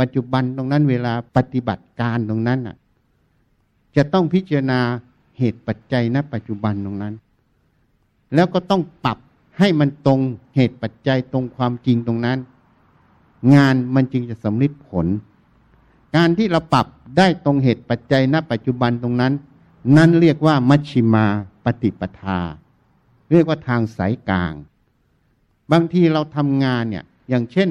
[0.00, 2.60] ปัจจุบันตรงนั้นเวลาปฏิบัติการตรงนั้น
[3.96, 4.80] จะต้องพิจารณา
[5.38, 7.14] เหตุปัจจัยณปัจจุบันตรงนั้น
[8.34, 9.18] แล้วก็ต้องปรับ
[9.58, 10.20] ให้มันตรง
[10.54, 12.38] เหตุปัจจัยตรงความจริงตรงนั้น
[13.54, 15.06] งานมันจึงจะสำลิดผล
[16.16, 16.86] การที่เราปรับ
[17.18, 19.32] ได้ตรงเหตุปัจจัยณปัจจุบันตรงนั้น
[19.96, 21.26] นั้นเรียกว่ามัชชิมา
[21.64, 22.40] ปฏิปทา
[23.30, 24.54] เรียกว่าทางสายกลาง
[25.72, 27.68] บางทีเราทำงานเนี่ยอย่างเช่น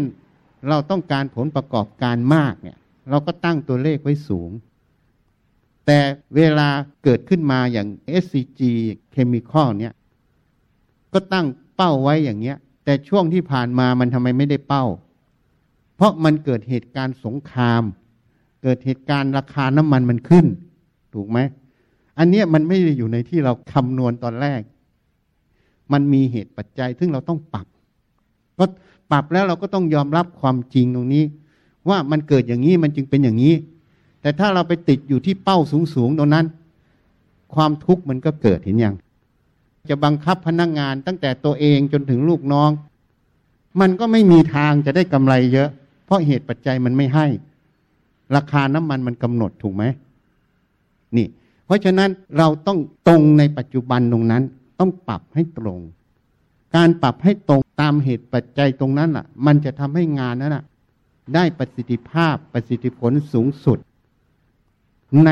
[0.70, 2.78] เราต้องการผลประกอบการมากเนี่ย
[3.10, 4.52] เราก็ตั้งตัวเลขไว้สูง
[5.86, 6.00] แต่
[6.36, 6.70] เวลา
[7.04, 7.88] เกิดขึ้นมาอย่าง
[8.24, 8.62] SCG
[9.16, 9.94] Chemical เนี่ย
[11.14, 14.86] ก็ตั้งเป้าไว้อย่างเงี้ย แต่ช่วงที่ผ่านมามันทำไมไม่ได้เป้า
[15.96, 17.84] เพราะมันเกิดเหตุการณ์สงคราม
[18.64, 20.46] เกิดเหตุการณ์ราคาน้ำมันมันขึ้น
[21.14, 21.40] ถูกไหม
[22.20, 24.62] อันนี้มันไม่ได้อยู่ในที่เราคำนวณตอนแรก
[25.92, 27.68] มันมีเหตุปัจจัย ซึ่งเราต้องปรับ
[28.60, 28.66] ก็
[29.12, 31.24] ปรับแล้วเราก็ต้องยอมรับความจริงตรงนี้
[31.90, 33.54] ว่ามันเกิดอย่างนี้มันจึงเป็นอย่างนี้
[34.22, 35.58] แต่ถ้าเราไปติดอยู่ที่เป้า
[35.96, 36.46] สูงๆตรงนั้น
[37.54, 38.96] ความทุกข์มันก็เกิดเห็นยัง
[39.90, 42.72] จะบังคับพนักงงานตั้งแต่ตัวเองจนถึงลูกน้อง
[43.82, 45.70] มันก็ไม่มีทางจะได้กำไรเยอะ
[46.06, 47.28] เพราะเหตุปัจจัยมันไม่ให้
[48.36, 49.84] ราคาน้ำมันมันกำหนดถูกไหม
[51.18, 51.28] นี่
[51.70, 54.44] เพราะฉะนั้นเราต้องตรงในปัจจุบันตรงนั้น
[54.80, 55.80] ต้องปรับให้ตรง
[56.76, 60.64] การปรับให้ตรงตามเหตุปัจจัยตรงนั้นอะ มันจะทำให้งานนั้นอะ
[61.36, 63.78] ได้ประสิทธิภาพประสิทธิผลสูงสุด
[65.26, 65.32] ใน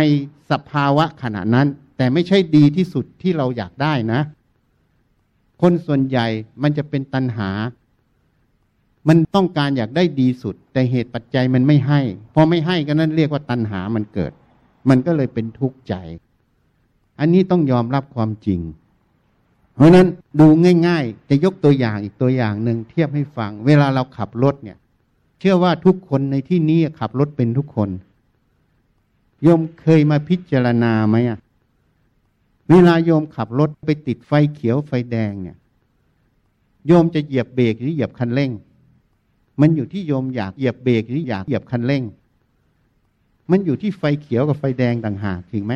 [0.52, 4.19] สภาวะขณะนั้น แต่ไม่ใช่ดีที่สุดที่เราอยากได้นะ
[5.62, 6.28] คนส่วนใหญ่
[6.62, 7.50] มันจะเป็นตัณหา
[9.08, 12.02] มันต้องการอยากได้ดีสุด แต่เหตุปัจจัยมันไม่ให้
[12.34, 14.32] พอไม่ให้ก็นั่นเรียกว่าตัณหามันเกิด
[14.89, 15.95] มันก็เลยเป็นทุกข์ใจ
[17.20, 18.60] อันนี้ต้องยอมรับความจริง
[19.76, 20.08] เพราะนั้น
[20.40, 20.48] ดู
[20.88, 24.78] ง่าย ๆ จะยกตัวอย่างอีกตัวอย่างหนึ่งเทียบให้ฟัง เวลาเราขับรถเนี่ย
[25.40, 27.90] เชื่อว่าทุกคนในที่นี้ขับรถเป็นทุกคน
[29.44, 31.40] โยมเคยมาพิจารณาไหมอะ
[32.70, 35.58] เวลาโยมขับรถไปติดไฟเขียวไฟแดงเนี่ย
[36.88, 38.52] โยมจะเหยียบเบรกหรือเหยียบคันเร่ง
[39.62, 42.04] มันอยู่ที่โยมอยากเหยียบเบรกหรืออยากเหยียบคันเร่ง
[43.52, 45.74] มันอยู่ที่ไฟเขียวกับไฟแดงต่างหากจริงไหม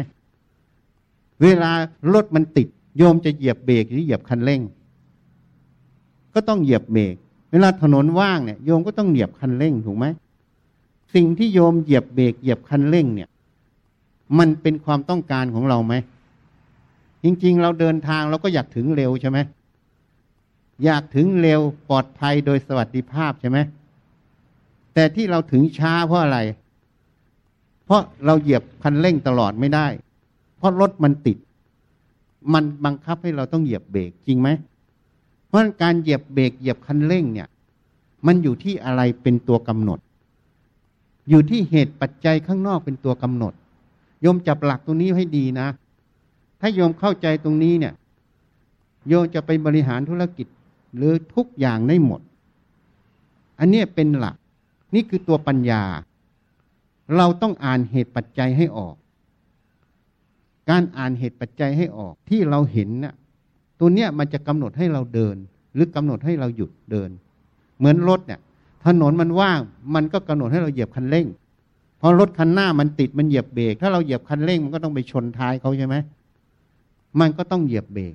[1.42, 1.72] เวลา
[2.14, 4.62] รถมันติด โยมจะเหยียบเบรกหรือเหยียบคันเร่ง
[6.34, 7.16] ก็ต้องเหยียบเบรก
[7.52, 10.06] เวลาถนนว่างเนี่ยโยมก็ต้องเหยียบคันเร่งถูกไหม
[11.16, 13.30] สิ่งที่โยมเหยียบเบรกเหยียบคันเร่งเนี่ย
[14.38, 15.94] มันเป็นความต้องการของเราไหม
[17.24, 19.40] จริง ๆ เราเดินทางเราก็อยากถึงเร็วใช่ไหม
[20.84, 23.60] อยากถึงเร็วปลอดภัยโดยสวัสดิภาพใช่ไหม
[24.94, 26.40] แต่ที่เราถึงช้าเพราะอะไร
[27.86, 29.88] เพราะเราเหยียบคันเร่งตลอดไม่ได้
[30.62, 31.38] เพราะรถมันติด
[32.54, 34.50] มันบังคับให้เราต้องเหยียบเบรกจริงไหม
[35.47, 37.47] เพราะการเหยียบเบรกเหยียบคันเร่งเนี่ย
[38.26, 40.00] มันอยู่ที่อะไรเป็นตัวกำหนด
[41.30, 43.54] อยู่ที่เหตุปัจจัยข้างนอกเป็นตัวกำหนด
[44.21, 45.67] โยมจับหลักตรงนี้ให้ดีนะ
[46.60, 47.93] ถ้าโยมเข้าใจตรงนี้เนี่ย
[49.08, 50.47] โยมจะไปบริหารธุรกิจ
[50.95, 52.21] หรือทุกอย่างได้หมด
[53.60, 54.36] อันนี้เป็นหลัก
[54.93, 55.84] นี่คือตัวปัญญา
[57.17, 58.95] เราต้องอ่านเหตุปัจจัยให้ออก
[60.69, 63.13] การอ่านเหตุปัจจัยให้ออกที่เราเห็นน่ะ
[63.80, 65.36] ตัวเนี้ยมันจะกำหนดให้เราเดิน
[65.74, 67.10] หรือกำหนดให้เราหยุดเดิน
[67.78, 68.39] เหมือนรถเนี่ย
[68.86, 69.60] ถนนมันว่าง
[69.95, 71.28] มันก็กำหนดให้เราเหยียบคันเร่ง
[72.02, 75.95] พอรถคันหน้ามันติดมันเหยียบเบรกถ้าเราเหยียบคันเร่งมันก็ต้องไปชนท้ายเขาใช่ไหม
[77.19, 78.13] มันก็ต้องเหยียบเบรก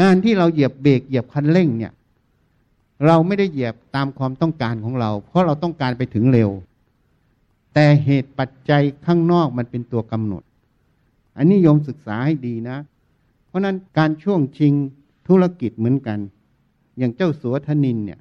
[0.00, 1.92] การที่เราเหยียบเบรกเหยียบคันเร่งเนี่ย
[3.06, 6.50] เราไม่ได้เหยียบตามความต้องการของเรา เพราะเราต้องการไปถึงเร็ว
[7.74, 10.42] แต่เหตุปัจจัยข้างนอกมันเป็นตัวกำหนด
[11.36, 12.76] อันนี้โยมศึกษาให้ดีนะ
[13.46, 14.72] เพราะนั้นการช่วงชิง
[15.28, 16.18] ธุรกิจเหมือนกัน
[16.98, 18.20] อย่างเจ้าสัวธนินเนี่ย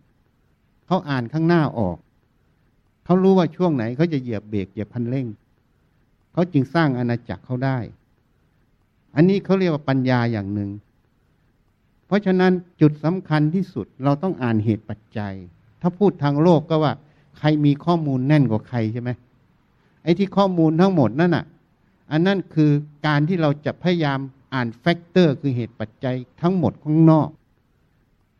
[0.87, 1.97] เขาอ่านข้างหน้าออก
[3.05, 5.27] เขารู้ว่าช่วงไหนเขาจะเหยียบเบรกเหยียบคันเร่ง
[6.33, 7.77] เขาจึงสร้างอาณาจักรเขาได้
[9.15, 10.69] อันนี้เขาเรียกว่าปัญญาอย่างหนึ่ง
[12.05, 15.33] เพราะฉะนั้นจุดสำคัญที่สุดเราต้องอ่านเหตุปัจจัย
[15.81, 16.93] ถ้าพูดทางโลกก็ว่า
[17.37, 19.09] ใครมีข้อมูลแน่นกว่าใครใช่ไหม
[20.03, 21.45] ไอ้ที่ข้อมูลทั้งหมดนั่นอะ
[22.11, 22.71] อันนั้นคือ
[23.07, 24.19] การที่เราจะพยายาม
[24.53, 27.29] อ่านแฟกเตอร์คือเหตุปัจจัยทั้งหมดข้างนอก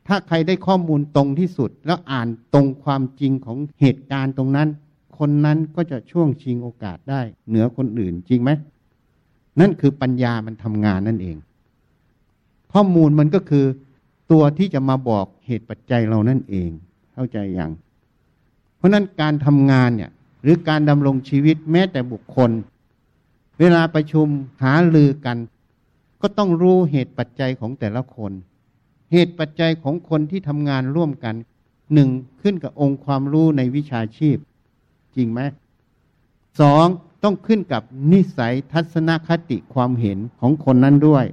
[0.08, 4.68] ถ้าใครได้ข้อมูลตรงที่สุด แล้วอ่านตรงความจริงของเหตุการณ์ตรงนั้น
[5.18, 8.52] คนนั้นก็จะช่วงชิงโอกาสได้ เหนือคนอื่นจริงไหม
[9.60, 11.38] นั่นคือปัญญามันทำงานนั่นเอง
[12.74, 13.66] ข้อมูลมันก็คือ
[14.32, 16.70] ตัวที่จะมาบอกเหตุปัจจัยเรานั่นเอง
[17.14, 17.72] เข้าใจอย่าง
[18.78, 20.12] เพราะนั้นการทำงานเนี่ย
[20.44, 22.52] หรือการดำรงชีวิตแม้แต่บุคคล
[23.60, 24.28] เวลาประชุม
[24.64, 25.38] หาลือกัน
[26.22, 28.32] ก็ต้องรู้เหตุปัจจัยของแต่ละคน
[29.12, 31.36] เหตุปัจจัยของคนที่ทำงานร่วมกัน
[31.94, 32.10] หนึ่ง
[32.42, 34.38] ขึ้นกับองค์ความรู้ในวิชาชีพ
[35.16, 35.40] จริงไหม
[36.60, 36.86] สอง
[37.24, 41.26] ต้องขึ้นกับนิสัยทัศนคติความเห็นของคนนั้นด้วย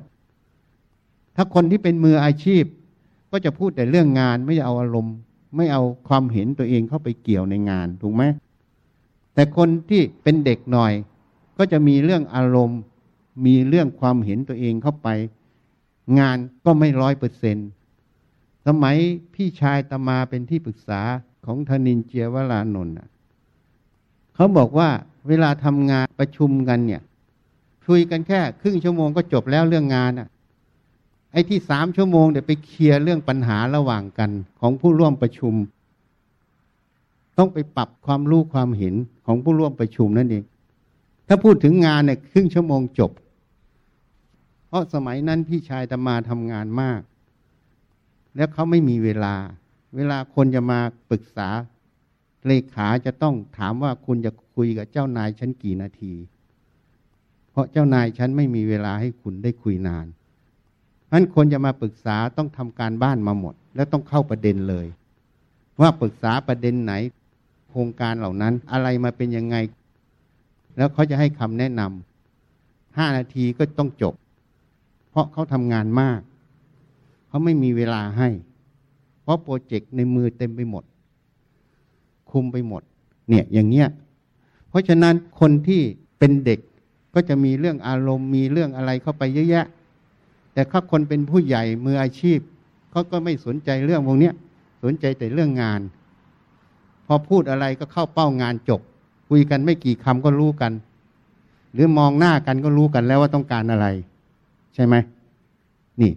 [1.37, 2.65] ถ้าคนที่เป็นมืออาชีพ
[3.31, 5.17] ก็จะพูดแต่เรื่องงานไม่เอาอารมณ์
[5.57, 8.23] ไม่เอาความเห็นตัวเองเข้าไปเกี่ยวในงานถูกไหม
[9.35, 10.93] แต่คนที่เป็นเด็กหน่อย
[11.59, 12.81] ก็จะมีเรื่องอารมณ์
[13.47, 15.09] มีเรื่องความเห็นตัวเองเข้าไป
[16.19, 17.57] งานก็ไม่ร้อยเปอร์เซน
[18.66, 18.97] สมัย
[19.35, 21.01] พี่ชายตมาเป็นที่ปรึกษา
[21.47, 22.95] ของธนินเจียวรานนท์
[24.35, 24.88] เขาบอกว่า
[25.29, 27.03] เวลาทำงานประชุมกันเนี่ย
[27.87, 30.29] คุยกันแค่ครึ่งชั่วโมงก็จบแล้วเรื่องงานอะ
[31.33, 35.55] ไอ้ที่สามชั่วโมงเดี๋ยวไปเคลียร์เรื่องปัญหาระหว่างกันของผู้ร่วมประชุม
[37.38, 38.95] ต้องไปปรับความรู้ความเห็น
[39.27, 40.45] ของผู้ร่วมประชุมนั่นเอง
[41.27, 43.11] ถ้าพูดถึงงานเนี่ยครึ่งชั่วโมงจบ
[44.67, 47.01] เพราะสมัยนั้นพี่ชายตมาทำงานมาก
[48.37, 49.35] แล้วเขาไม่มีเวลา
[49.97, 51.49] เวลาคนจะมาปรึกษา
[52.47, 56.15] เลขาจะต้องถามว่าคุณจะคุยกับเจ้านายฉันกี่นาที
[57.51, 60.07] เพราะเจ้านายฉันไม่มีเวลาให้คุณได้คุยนาน
[61.12, 64.87] นั้นคนจะมาปรึกษาต้องทำการบ้านมาหมด แล้วต้องเข้าประเด็นเลย
[65.81, 66.93] ว่าปรึกษาประเด็นไหน
[67.71, 69.57] โครงการเหล่านั้นอะไรมาเป็นยังไง
[70.77, 74.15] แล้วเขาจะให้คำแนะนำห้านาทีก็ต้องจบ
[75.11, 76.21] เพราะเขาทำงานมาก
[77.29, 78.29] เขาไม่มีเวลาให้
[79.23, 80.85] เพราะโปรเจกต์ในมือเต็มไปหมด
[82.31, 82.83] คุมไปหมด
[83.29, 83.89] เนี่ยอย่างเงี้ย
[84.69, 85.83] เพราะฉะนั้นคนที่
[86.19, 86.61] เป็นเด็ก
[87.15, 89.67] ก็จะมีเรื่องอารมณ์มีเรื่องอะไรเข้าไปเยอะแยะ
[90.53, 92.39] แต่ถ้าคนเป็นผู้ใหญ่มืออาชีพ
[92.91, 94.31] เขาก็ไม่สนใจเรื่องพวกนี้
[94.85, 95.81] สนใจแต่เรื่องงาน
[97.07, 98.81] พอพูดอะไรก็เข้าเป้างานจบ
[99.29, 100.73] คุยกันไม่กี่คำก็รู้กัน
[101.73, 103.87] หรือมองหน้ากันก็รู้กันแล้วว่าต้องการอะไร
[104.75, 104.95] ใช่ไหม
[106.01, 106.12] นี่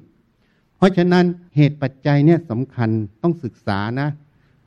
[0.78, 2.90] เพราะฉะนั้นเหตุปัจจัยเนี่ยสำคัญ
[3.22, 4.10] ต้องศึกษานะ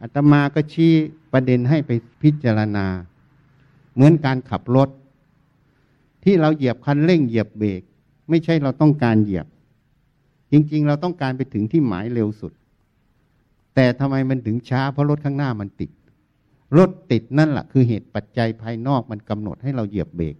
[0.00, 0.92] อาตมาก็ชี้
[1.32, 1.90] ประเด็นให้ไป
[2.22, 2.86] พิจารณา
[3.94, 4.88] เหมือนการขับรถ
[6.24, 7.82] ที่เราเหยียบคันเร่งเหยียบเบรก
[8.28, 9.46] ไม่ใช่เราต้องการเหยียบ
[10.52, 12.52] จริง ๆ เราต้องการไปถึงที่หมายเร็วสุด
[13.74, 15.90] แต่ทำไมมันถึงช้าเพราะรถข้างหน้ามันติด
[16.76, 20.36] รถติดนั่นแหละคือเหตุปัจจัยภายนอกมันกำหนดให้เราเหยียบเบรก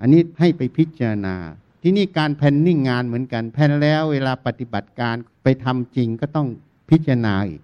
[0.00, 1.36] อันนี้ให้ไปพิจารณา
[1.82, 6.48] ที่นี่การแพนนิ่งงานเหมือนกันแพนแล้วเวลาปฏิบัติการไปทำจริงก็ต้อง
[6.90, 7.62] พิจารณาอีก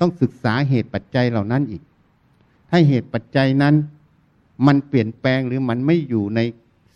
[0.00, 1.82] ต้องศึกษาเหตุปัจจัยเหล่านั้นอีก
[2.70, 3.74] ถ้าเหตุปัจจัยนั้น
[4.66, 6.40] มันเปลี่ยนแปลงหรือมันไม่อยู่ใน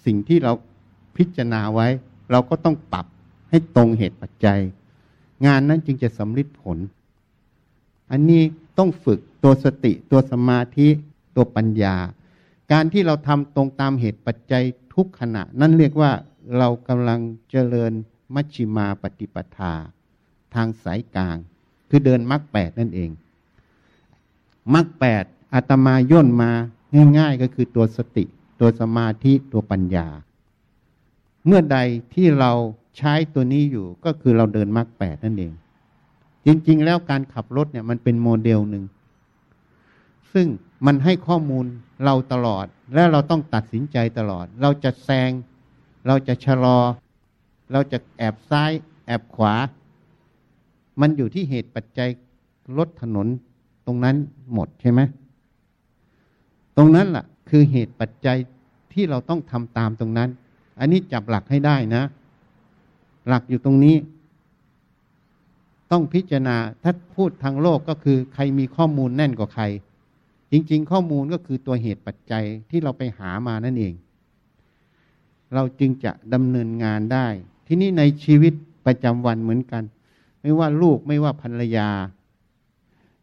[0.05, 0.53] สิ่งที่เรา
[1.17, 1.89] พิจารณาไว้
[2.31, 3.07] เราก็ต้องปรับ
[3.51, 4.61] ให้ตรงเหตุปัจจัย
[5.47, 6.79] งานนั้นจึงจะสำลิดผล
[8.11, 8.43] อันนี้
[8.79, 10.89] ต้องฝึก ตัวสติ ตัวสมาธิ
[11.37, 11.97] ตัวปัญญา
[12.73, 16.13] การที่เราทำตรงตามเหตุปัจจัยทุกขณะ นั่นเรียกว่า
[16.59, 17.93] เรากำลังเจริญ
[18.35, 19.73] มัชชิมาปฏิปทา
[20.55, 21.37] ทางสายกลาง
[21.89, 23.11] คือเดินมรรคแปดนั่นเอง
[24.75, 25.25] มรรคแปด
[25.55, 26.51] อาตมาย่นมา
[27.19, 28.25] ง่ายๆก็คือตัวสติ
[28.61, 30.07] ตัวสมาธิตัวปัญญา
[31.47, 31.79] เมื่อใด
[32.15, 32.53] ที่เรา
[32.99, 35.53] ใช้ตัวนี้อยู่ก็คือเราเดินมรรคแปดนั่นเอง
[36.47, 38.85] จริงๆ แล้วการขับรถเนี่ยมันเป็นโมเดลหนึ่ง
[40.35, 40.47] ซึ่ง
[40.87, 41.67] มันให้ข้อมูล
[42.05, 45.31] เราตลอด และเราต้องตัดสินใจตลอด เราจะแซง
[46.07, 46.79] เราจะชะลอ
[47.73, 48.73] เราจะแอบซ้าย
[49.07, 49.55] แอบขวา
[51.01, 52.09] มันอยู่ที่เหตุปัจจัย
[52.79, 53.27] รถถนน
[53.87, 54.17] ตรงนั้น
[54.53, 55.01] หมดใช่ไหม
[56.77, 58.39] ตรงนั้นแหละคือเหตุปัจจัย
[58.93, 60.31] ที่เราต้องทำตามตรงนั้น
[60.81, 62.03] อันนี้จับหลักให้ได้นะ
[63.29, 63.97] หลักอยู่ตรงนี้
[65.93, 69.65] ต้องพิจารณาถ้าพูดทางโลกก็คือ ใครมีข้อมูลแน่นกว่าใคร
[70.53, 73.95] จริง ๆ ข้อมูลก็คือตัวเหตุปัจจัยที่เราไปหามานั่นเอง
[75.55, 77.27] เราจึงจะดำเนินงานได้
[77.67, 78.53] ที่นี่ในชีวิต
[78.87, 79.83] ประจำวันเหมือนกัน
[80.41, 81.89] ไม่ว่าลูกไม่ว่าภรรยา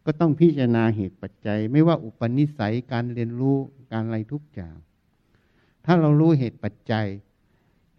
[0.06, 3.58] ก็ต้องพิจารณาเหตุปัจจัย ไม่ว่าอุปนิสัยการเรียนรู้
[3.92, 4.76] การอะไรทุกอย่าง
[5.86, 7.08] ถ้าเรารู้เหตุปัจจัย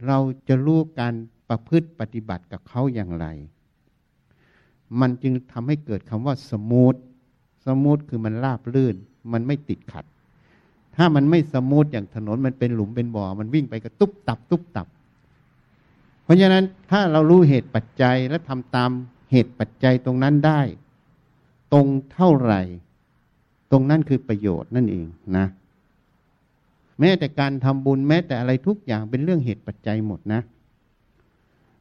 [0.06, 1.14] เราจะรู้การ
[1.48, 3.26] ประพฤติปฏิบัติกับเขาอย่างไร
[5.00, 6.94] มันจึงทำให้เกิดคำว่า smooth
[7.64, 8.96] smooth คือมันราบลื่น
[9.32, 10.04] มันไม่ติดขัด
[10.96, 14.86] ถ้ามันไม่ smooth อย่างถนนมันเป็นหลุมเป็นบ่อ มันวิ่งไปกระตุบตับ ตุบตับ
[16.24, 18.90] เพราะฉะนั้นถ้าเรารู้เหตุปัจจัยและทำตาม
[19.32, 20.60] เหตุปัจจัยตรงนั้นได้
[21.72, 22.60] ตรงเท่าไหร่
[23.70, 25.06] ตรงนั้นคือประโยชน์นั่นเอง
[25.36, 25.46] นะ
[27.00, 30.40] แม้แต่การทำบุญแม้แต่อะไรทุกอย่างเป็นเรื่องเหตุปัจจัยหมดนะ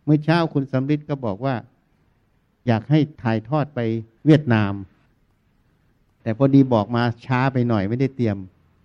[0.03, 1.55] เมื่อเช้าคุณสำริดก็บอกว่า
[2.67, 3.79] อยากให้ถ่ายทอดไป
[4.25, 4.73] เวียดนาม
[6.29, 8.37] แต่พอดีบอกมาช้าไปหน่อยไม่ได้เตรียม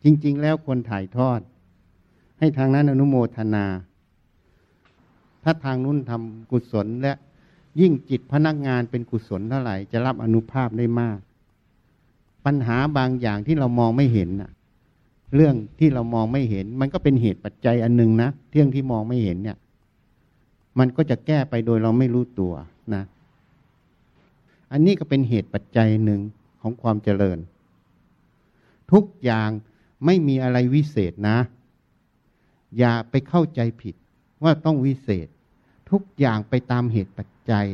[0.04, 1.40] จริง ๆ แล้วคนถ่ายทอด
[2.38, 3.66] ให้ทางนั้นอนุโมทนา
[5.44, 7.12] ถ้าทางนู้นทำกุศลและ
[7.80, 11.18] ยิ่งจิตพนักงานเป็นกุศลเท่าไหร่ จะรับอนุภาพได้มาก
[12.44, 14.50] ปัญหาบางอย่างที่เรามองไม่เห็นนะ
[15.34, 19.56] เรื่องที่เรามองไม่เห็น มันก็เป็นเหตุปัจจัยอันหนึ่งนะเรื่องที่มองไม่เห็นเนี่ย
[20.78, 22.54] มันก็จะแก้ไปโดยเราไม่รู้ตัว
[22.94, 23.02] นะ
[24.72, 26.22] อันนี้ก็เป็นเหตุปัจจัยหนึ่ง
[26.64, 27.38] ของความเจริญ
[28.92, 29.50] ทุกอย่าง
[30.04, 31.38] ไม่มีอะไรวิเศษนะ
[32.78, 33.94] อย่าไปเข้าใจผิด
[34.44, 35.28] ว่าต้องวิเศษ
[35.90, 37.66] ทุกอย่างไปตามเหตุปัจจัย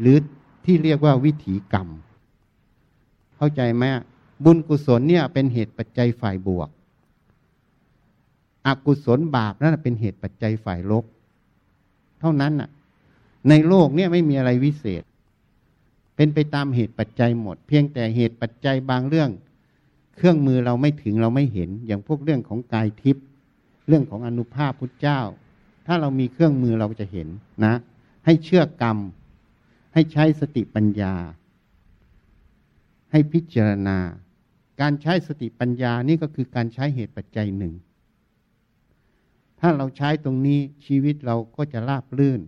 [0.00, 0.16] หรือ
[0.64, 1.88] ที่เรียกว่าวิถีกรรม
[3.36, 3.84] เข้าใจไหม
[4.44, 6.68] บุญกุศลเนี่ยเป็นเหตุปัจจัยฝ่ายบวก
[8.66, 11.04] อกุศลบาปนั่นเป็นเหตุปัจจัยฝ่ายลบ
[12.20, 12.70] เท่านั้นน่ะ
[13.48, 15.02] ในโลกเนี่ยไม่มีอะไรวิเศษ
[16.16, 19.30] เป็นไปตามเหตุปัจจัยหมด เพียงแต่เหตุปัจจัยบางเรื่อง
[20.16, 23.24] เครื่องมือเราไม่ถึงเราไม่เห็น อย่างพวกเรื่องของกายทิพย์
[23.88, 25.20] เรื่องของอนุภาพพุทธเจ้า
[25.86, 27.28] ถ้าเรามีเครื่องมือเราจะเห็น
[27.64, 27.74] นะ
[28.26, 28.98] ให้เชื่อกรรม
[29.94, 31.14] ให้ใช้สติปัญญา
[33.10, 33.98] ให้พิจารณา
[34.80, 37.74] การใช้สติปัญญานี่ก็คือการใช้เหตุปัจจัยหนึ่ง
[39.60, 42.40] ถ้าเราใช้ตรงนี้ชีวิตเราก็จะราบลื่น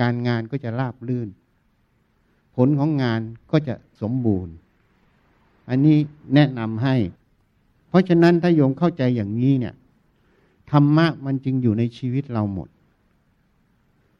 [0.00, 1.28] การงานก็จะราบลื่น
[2.66, 3.20] ลของงาน
[3.50, 4.54] ก็จะสมบูรณ์
[5.68, 5.96] อันนี้
[6.34, 6.96] แนะนำให้
[7.88, 9.74] เพราะฉะนั้นถ้าโยมเข้าใจอย่างนี้เนี่ย
[10.70, 12.68] ธรรมะมันจึงอยู่ในชีวิตเราหมด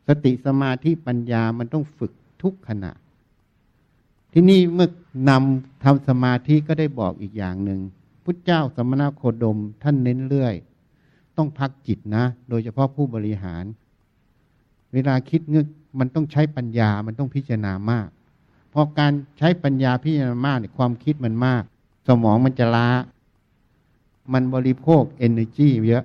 [0.07, 2.93] สติสมาธิปัญญามันต้องฝึกทุกขณะ
[4.33, 4.89] ที่นี่เมื่อ
[5.29, 7.81] นำทำสมาธิก็ได้บอกอีกอย่างหนึ่ง
[8.25, 10.55] พุทธเจ้าสมณโคดมท่านเน้นเรื่อย
[11.37, 13.65] ต้องพักจิตนะ โดยเฉพาะผู้บริหาร
[14.93, 15.67] เวลาคิดเงือก
[15.99, 18.09] มันต้องใช้ปัญญามันต้องพิจารณามาก
[18.73, 21.63] พอการใช้ปัญญาพิจารณามากเนี่ยความคิดมันมาก
[22.09, 22.89] สมองมันจะล้า
[24.33, 26.05] มันบริโภค energy เยอะ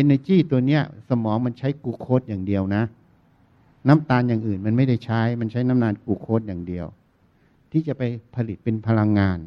[0.00, 2.84] energy ตัวเนี้ย สมองมันใช้กูโคสอย่างเดียวนะ
[3.88, 6.86] น้ำตาลอย่างอื่นมันไม่ได้ใช้ มันใช้น้ำตาลกูโคสอย่างเดียว
[7.70, 8.02] ที่จะไป
[8.34, 9.38] ผลิตเป็นพลังงาน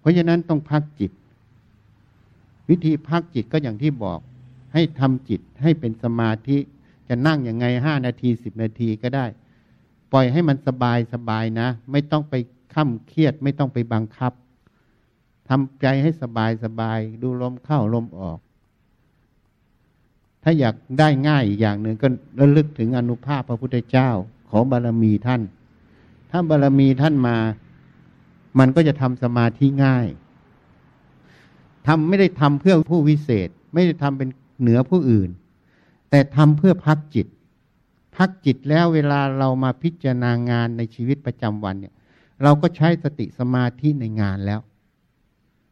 [0.00, 1.12] เพราะฉะนั้นต้องพักจิต
[2.68, 4.20] วิธีพักจิตก็อย่างที่บอก
[4.72, 6.58] ให้ทำจิตให้เป็นสมาธิ
[7.08, 9.26] จะนั่งยังไงห้านาทีสิบนาทีก็ได้
[10.12, 12.34] ปล่อยให้มันสบายสบายนะ ไม่ต้องไป
[12.74, 14.32] ข้าเครียดไม่ต้องไปบังคับ
[15.48, 18.38] ทำใจให้สบายสบายดูลมเข้าลมออก
[20.42, 22.08] ถ้าอยากได้ง่ายอีกอย่างหนึ่งก็
[22.40, 24.10] ระลึกถึงอนุภาพพระพุทธเจ้า
[24.48, 25.42] ขอบารมีท่าน
[26.30, 27.36] ถ้าบารมีท่านมา
[28.58, 30.06] มันก็จะทำสมาธิง่าย
[31.86, 34.28] ทำไม่ได้ทำเพื่อผู้วิเศษ ไม่ได้ทำเป็น
[34.60, 35.30] เหนือผู้อื่น
[36.10, 37.26] แต่ทำเพื่อพักจิต
[38.18, 41.94] พักจิตแล้วเวลาเรามาพิจารณางานในชีวิตประจำวันเนี่ย
[42.42, 44.60] เราก็ใช้สติสมาธิในงานแล้ว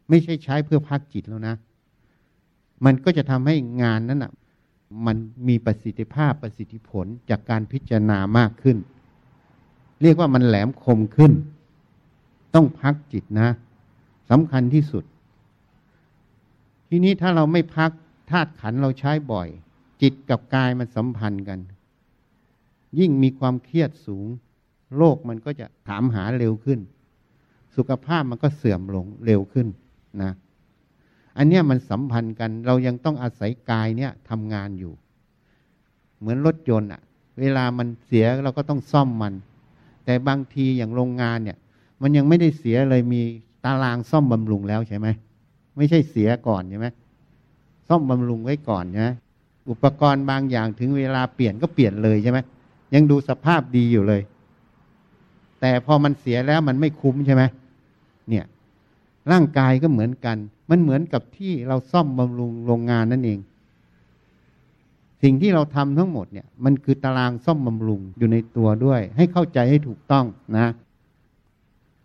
[0.08, 1.56] ไม่ใช่ใช้เพื่อพักจิตแล้วนะ
[2.84, 4.32] มันก็จะทำให้งานนั้นอะ
[5.06, 5.16] มัน
[5.48, 8.76] มีประสิทธิภาพประสิทธิผลจากการพิจารณามากขึ้น
[10.02, 11.32] เรียกว่ามันแหลมคมขึ้น
[12.54, 13.48] ต้องพักจิตนะ
[14.30, 15.04] สำคัญที่สุด
[16.88, 17.90] ทีนี้ถ้าเราไม่พัก
[18.30, 19.48] ธาตุขันเราใช้บ่อย
[20.02, 21.58] จิตกับกายมันสัมพันธ์กัน
[22.98, 24.26] ยิ่งมีความเครียดสูง
[24.96, 26.80] โลกมันก็จะถามหาเร็วขึ้น
[27.76, 29.66] สุขภาพมันก็เสื่อมลงเร็วขึ้น
[30.22, 30.32] นะ
[31.36, 34.92] อันนี้มันสัมพันธ์กัน เรายังต้องอาศัยกายเนี่ยทำงานอยู่
[36.18, 37.00] เหมือนรถยนต์อะ
[37.40, 39.34] เวลามันเสียเราก็ต้องซ่อมมัน
[40.04, 41.58] แต่บางทีอย่างโรงงานเนี่ย
[42.02, 43.20] มันยังไม่ได้เสียเลยมี
[43.64, 45.08] ตารางซ่อมบำรุงแล้วใช่ไหม
[45.76, 46.86] ไม่ใช่เสียก่อนใช่ไหม
[47.88, 49.10] ซ่อมบำรุงไว้ก่อนใช่ไหม
[49.70, 52.38] อุปกรณ์บางอย่างถึงเวลาเปลี่ยนก็เปลี่ยนเลยใช่ไหม
[52.94, 54.22] ยังดูสภาพดีอยู่เลย
[55.60, 57.42] แต่พอมันเสียแล้วมันไม่คุ้มใช่ไหม
[58.28, 58.44] เนี่ย
[59.32, 60.36] ร่างกายก็เหมือนกัน
[60.70, 63.38] มันเหมือนกับที่เราซ่อมบำรุงโรงงานนั่นเอง
[65.22, 70.24] สิ่งที่เราทำทั้งหมดเนี่ย มันคือตารางซ่อมบำรุงอยู่ในตัวด้วย ให้เข้าใจให้ถูกต้อง
[70.58, 70.68] นะ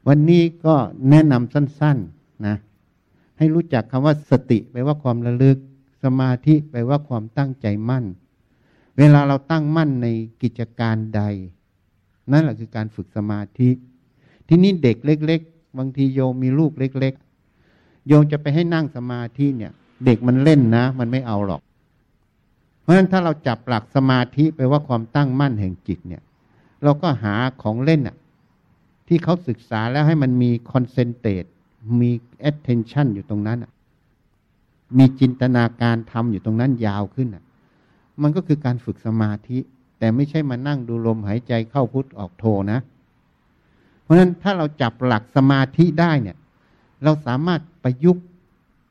[0.07, 0.75] วันนี้ก็
[1.09, 2.55] แนะนำสั้น ๆนะ
[3.37, 5.57] ให้รู้จักคำว่าสติแปลว่าความระลึก
[6.03, 8.05] สมาธิแปลว่าความตั้งใจมั่น
[9.01, 10.07] เวลาเราตั้งมั่นใน
[10.41, 11.21] กิจการใด
[12.31, 13.69] นั่นแหละคือการฝึกสมาธิ
[14.47, 17.13] ที่นี่เด็กเล็ก ๆ บางทีโยมมีลูกเล็ก
[17.59, 19.71] ๆ โยมจะไปให้นั่งสมาธิเนี่ย
[20.05, 21.61] เด็กมันเล่นนะ มันไม่เอาหรอก
[22.81, 26.21] เพราะฉะนั้นถ้าเราจับหลักสมาธิไปว่าความตั้งมั่นแห่งจิตเนี่ย
[26.83, 28.15] เราก็หาของเล่นอะ
[29.07, 31.45] ที่เขาศึกษาแล้วให้มันมีคอนเซนเทรต
[31.99, 32.11] มี
[32.49, 33.71] attention อยู่ตรงนั้นอะ
[34.97, 37.43] มีจินตนาการทำอยู่ตรงนั้นยาวขึ้นอะ
[38.21, 39.57] มันก็คือการฝึกสมาธิ
[39.99, 42.79] แต่ไม่ใช่มานั่งดูลมหายใจเข้าพุทธออกโทนะ
[44.03, 46.37] เพราะฉะนั้นถ้าเราจับหลักสมาธิได้เนี่ย
[47.03, 48.23] เราสามารถประยุกต์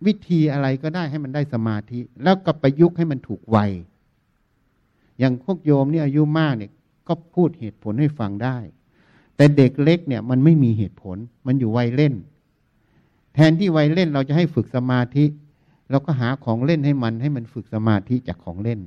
[0.07, 3.71] วิธีอะไรก็ได้ให้มันได้สมาธิ แล้วก็ประยุกต์ให้มันถูกวัย
[5.19, 6.73] อย่างพวกโยมเนี่ยอายุมากเนี่ย
[7.09, 8.57] ก็พูดเหตุผลให้ฟังได้
[9.37, 11.17] แต่เด็กเล็กเนี่ย มันไม่มีเหตุผล
[11.47, 12.15] มันอยู่วัยเล่น
[13.35, 15.25] แทนที่วัยเล่นเราจะให้ฝึกสมาธิ
[15.91, 18.81] เราก็หาของเล่นให้มันให้มันฝึกสมาธิจากของเล่น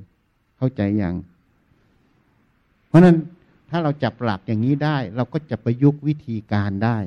[0.56, 1.14] เข้าใจอย่าง
[2.88, 3.16] เพราะนั้น
[3.70, 6.98] ถ้าเราจับหลักอย่างนี้ได้ เราก็จะประยุกต์วิธีการได้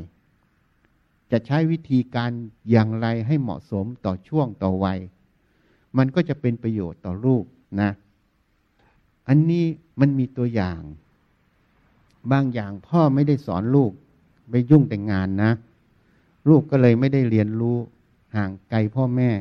[1.32, 2.32] จะใช้วิธีการ
[2.72, 5.00] อย่างไรให้เหมาะสมต่อช่วงต่อวัย
[5.98, 7.44] มันก็จะเป็นประโยชน์ต่อลูก
[7.82, 7.92] นะ
[9.28, 9.66] อันนี้
[10.00, 10.82] มันมีตัวอย่าง
[12.32, 13.92] บางอย่างพ่อไม่ได้สอนลูก
[14.50, 15.52] ไปยุ่งแต่งงานนะ
[16.50, 17.78] ลูกก็เลยไม่ได้เรียนรู้
[18.36, 19.32] ห่างไกลพ่อแม่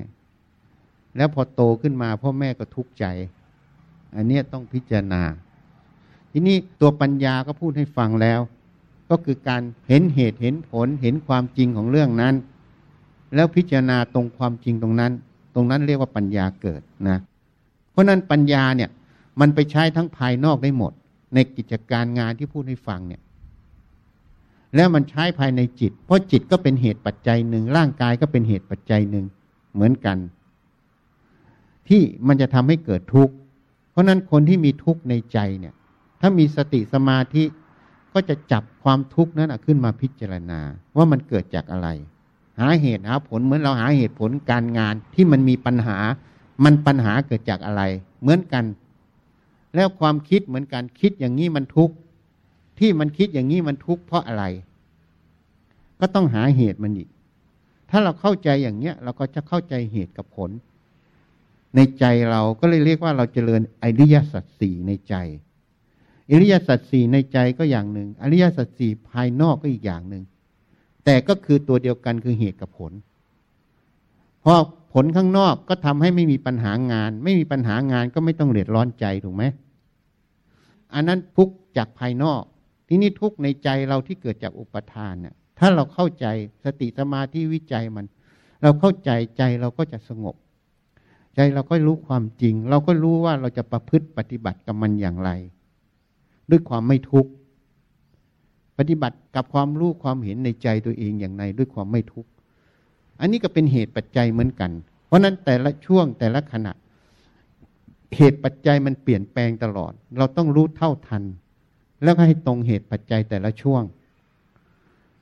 [1.16, 3.04] แล้วพอโตขึ้นมาพ่อแม่ก็ทุกข์ใจ
[4.16, 5.22] อันนี้ต้องพิจารณา
[6.32, 8.40] ทีนี้ตัวปัญญาก็พูดให้ฟังแล้ว
[9.10, 12.34] ก็คือการเห็นเหตุเห็นผลเห็นความจริงของเรื่องนั้น
[13.34, 15.12] แล้วพิจารณาตรงความจริงตรงนั้น
[15.54, 17.18] ตรงนั้นเรียกว่าปัญญาเกิดนะ
[17.90, 18.90] เพราะนั้นปัญญาเนี่ย
[19.40, 20.92] มันไปใช้ทั้งภายนอกได้หมด
[21.34, 23.22] ในกิจการงานที่พูดให้ฟังเนี่ย
[24.76, 29.24] แล้วมันใช้ภายในจิต เพราะจิตก็เป็นเหตุปัจจัยหนึ่งร่างกายก็เป็นเหตุปัจจัยหนึ่ง
[29.74, 30.18] เหมือนกัน
[31.88, 33.34] ที่มันจะทำให้เกิดทุกข์
[33.97, 35.74] ราะนั้นคนที่มีทุกข์ในใจเนี่ย
[36.20, 37.44] ถ้ามีสติสมาธิ
[38.12, 40.61] ก็จะจับความทุกข์นั้นขึ้นมาพิจารณา
[40.97, 41.88] ว่ามันเกิดจากอะไร
[42.61, 45.99] หาเหตุหาผลเหมือนเราหาเหตุผลการงานที่มันมีปัญหา
[46.64, 47.82] มันปัญหาเกิดจากอะไร
[48.20, 48.64] เหมือนกัน
[49.74, 51.94] แล้วความคิดเหมือนกันคิดอย่างนี้มันทุกข์
[52.78, 54.44] ที่มันคิดอย่างนี้มันทุกข์เพราะอะไร
[56.01, 57.09] ก็ต้องหาเหตุมันอีก
[57.90, 60.51] ถ้าเราเข้าใจอย่างเนี้ย เราก็จะเข้าใจเหตุกับผล
[61.77, 65.14] ในใจเราก็เลยเรียกว่าเราเจริญอริยสัจสี่ในใจ
[66.31, 70.22] อริยสัจสี่ในใจก็อย่างหนึ่งอริยสัจสี่ภายนอกก็อีกอย่างหนึ่ง
[71.05, 72.93] แต่ก็คือตัวเดียวกันคือเหตุกับผล
[74.41, 74.61] เพราะ
[74.93, 79.45] ผลข้างนอกก็ทำให้ไม่มีปัญหางาน ไม่มีปัญหางานก็ไม่ต้องเดือดร้อนใจถูกไหม
[80.95, 82.43] อันนั้นทุกจากภายนอก
[82.89, 86.27] ที่นี่ทุกในใจเราที่เกิดจากอุปทานเนี่ยถ้าเราเข้าใจ
[86.64, 88.07] สติสมาธิวิจัยมัน
[88.62, 90.37] เราเข้าใจใจเราก็จะสงบ
[91.37, 95.30] ใจเราก็รู้ความจริง เราก็รู้ว่าเราจะประพฤติปฏิบัติกับมันอย่างไร
[96.51, 97.30] ด้วยความไม่ทุกข์
[98.78, 102.30] ปฏิบัติกับความรู้ความเห็นในใจตัวเองอย่างไรด้วยความไม่ทุกข์
[103.20, 104.70] อันนี้ก็เป็นเหตุปัจจัยเหมือนกัน
[105.07, 106.72] เพราะนั้นแต่ละช่วงแต่ละขณะ
[108.16, 111.22] เหตุปัจจัยมันเปลี่ยนแปลงตลอด เราต้องรู้เท่าทัน
[112.03, 113.82] แล้วก็ให้ตรงเหตุปัจจัยแต่ละช่วง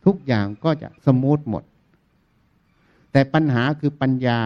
[0.05, 1.65] ทุกอย่างก็จะสมูทหมด
[3.13, 4.41] แต่ปัญหาคือปัญญา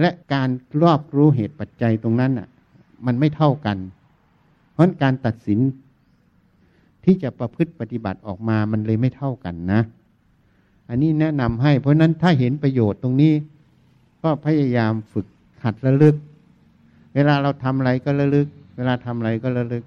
[0.00, 0.48] และการ
[0.82, 2.48] รอบรู้เหตุปัจจัยตรงนั้นอะ
[3.06, 3.78] มันไม่เท่ากัน
[4.72, 5.60] เพราะการตัดสิน
[7.04, 9.80] ที่จะประพฤติปฏิบัติออกมามันเลยไม่เท่ากันนะ
[10.88, 13.32] อันนี้แนะนำให้ เพราะนั้นถ้าเห็นประโยชน์ตรงนี้
[14.22, 15.26] ก็พยายามฝึก
[15.64, 16.16] หัดระลึก
[17.14, 19.84] เวลาเราทำอะไรก็ระลึก เวลาทำอะไรก็ระลึก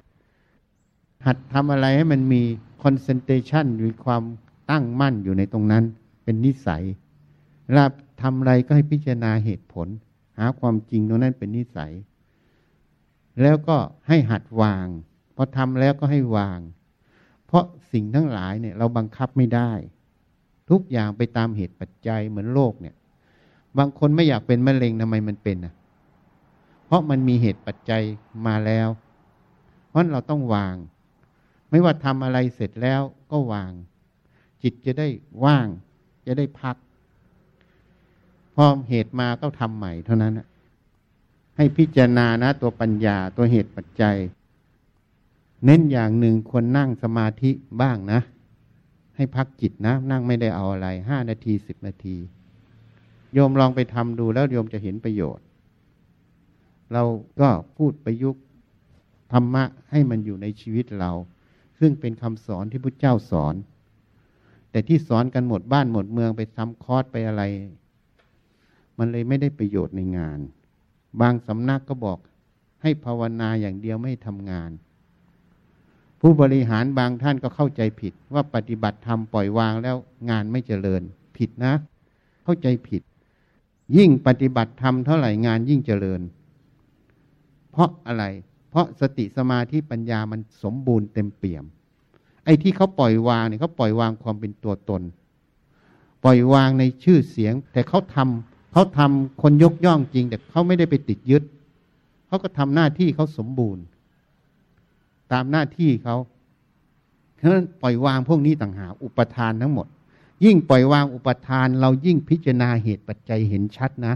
[1.25, 2.41] หัดทำอะไรให้มันมี
[2.83, 4.23] คอนเซนเทชันมีความ
[4.71, 5.83] ตั้งมั่นอยู่ในตรงนั้น
[6.23, 6.83] เป็นนิสัย
[7.65, 7.85] เวลา
[8.21, 9.87] ทำอะไรก็ให้พิจารณาเหตุผล
[10.37, 11.93] หาความจริงตรงนั้นเป็นนิสัย
[13.41, 14.87] แล้วก็ให้หัดวาง
[15.35, 16.59] พอทำแล้วก็ให้วาง
[17.45, 19.71] เพราะสิ่งทั้งหลายเนี่ย เราบังคับไม่ได้
[20.69, 22.95] ทุกอย่างไปตามเหตุปัจจัยเหมือนโรคเนี่ย
[23.77, 25.73] บางคนไม่อยากเป็นมะเร็งทำไมมันเป็นอะ
[26.85, 28.03] เพราะมันมีเหตุปัจจัย
[28.47, 28.87] มาแล้ว
[29.89, 30.75] เพราะเราต้องวาง
[31.69, 33.01] ไม่ว่าทำอะไรเสร็จแล้ว
[33.31, 33.71] ก็วาง
[34.63, 35.07] จิตจะได้
[35.45, 35.67] ว่าง
[36.25, 36.75] จะได้พัก
[38.59, 40.33] พอเหตุมาก็ทำใหม่เท่านั้น
[41.57, 44.17] ให้พิจารณานะตัวปัญญาตัวเหตุปัจจัย
[45.65, 47.51] เน้นอย่างหนึ่งควรนั่งสมาธิ
[47.81, 48.19] บ้างนะ
[49.15, 52.15] ให้พักจิตนะ นั่งไม่ได้เอาอะไรห้านาทีสิบนาที
[53.33, 55.45] โยมลองไปทำดูแล้วโยมจะเห็นประโยชน์
[56.93, 57.03] เรา
[57.41, 58.41] ก็พูดประยุกต์
[59.33, 61.11] ธรรมะให้มันอยู่ในชีวิตเรา
[61.79, 63.55] ซึ่งเป็นคำสอนที่พระเจ้าสอน
[64.71, 67.43] แต่ที่สอนกันหมดบ้านหมดเมืองไปทำคอร์สไปอะไร
[68.97, 70.39] มันเลยไม่ได้ประโยชน์ในงาน
[71.21, 72.19] บางสำนักก็บอก
[72.81, 74.71] ให้ภาวนาอย่างเดียวไม่ทำงาน
[76.21, 79.95] ผู้บริหารบางท่านก็เข้าใจผิด ว่าปฏิบัติธรรมปล่อยวางแล้ว
[80.29, 81.01] งานไม่เจริญ
[81.37, 81.73] ผิดนะ
[82.43, 83.01] เข้าใจผิด
[83.97, 86.21] ยิ่งปฏิบัติธรรมเท่าไหร่งานยิ่งเจริญ
[87.71, 88.23] เพราะอะไร
[88.69, 91.65] เพราะสติสมาธิปัญญามันสมบูรณ์เต็มเปี่ยม
[92.45, 95.01] ไอ้ที่เขาปล่อยวางเนี่ยเขาปล่อยวางความเป็นตัวตน
[96.23, 101.43] ปล่อยวางในชื่อเสียง แต่เขาทำ เขาทำคนยกย่องจริง แต่เขาไม่ได้ไปติดยึด
[102.27, 103.83] เขาก็ทำหน้าที่เขาสมบูรณ์
[105.31, 106.15] ตามหน้าที่เขา
[107.35, 109.87] เพราะฉะนั้นปล่อยวางพวกนี้ต่างหากอุปทานทั้งหมด
[110.45, 114.13] ยิ่งปล่อยวางอุปทาน เรายิ่งพิจารณาเหตุปัจจัยเห็นชัดนะ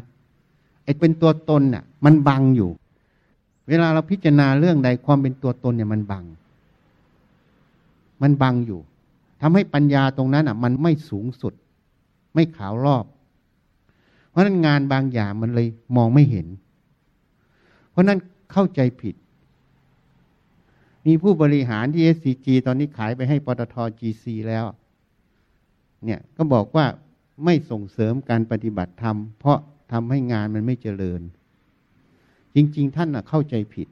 [0.84, 2.70] ไอ้เป็นตัวตนน่ะ มันบังอยู่
[3.68, 6.26] เวลาเราพิจารณาเรื่องใดความเป็นตัวตนเนี่ยมันบัง
[8.22, 8.80] มันบังอยู่
[9.42, 11.54] ทำให้ปัญญาตรงนั้นอะ มันไม่สูงสุด
[12.34, 13.06] ไม่ขาวรอบ
[14.32, 16.48] เพราะนั้นงานบางอย่างมันเลยมองไม่เห็น
[17.92, 18.20] เพราะนั้น
[18.52, 19.16] เข้าใจผิด
[21.06, 24.66] มีผู้บริหารที่ SCG ตอนนี้ขายไปให้ปตท GC แล้ว
[26.06, 26.86] เนี่ยก็บอกว่า
[27.46, 29.58] ไม่ส่งเสริมการปฏิบัติธรรม เพราะ
[29.92, 31.22] ทำให้งานมันไม่เจริญ
[32.56, 33.88] จริง ๆ ท่านเข้าใจผิด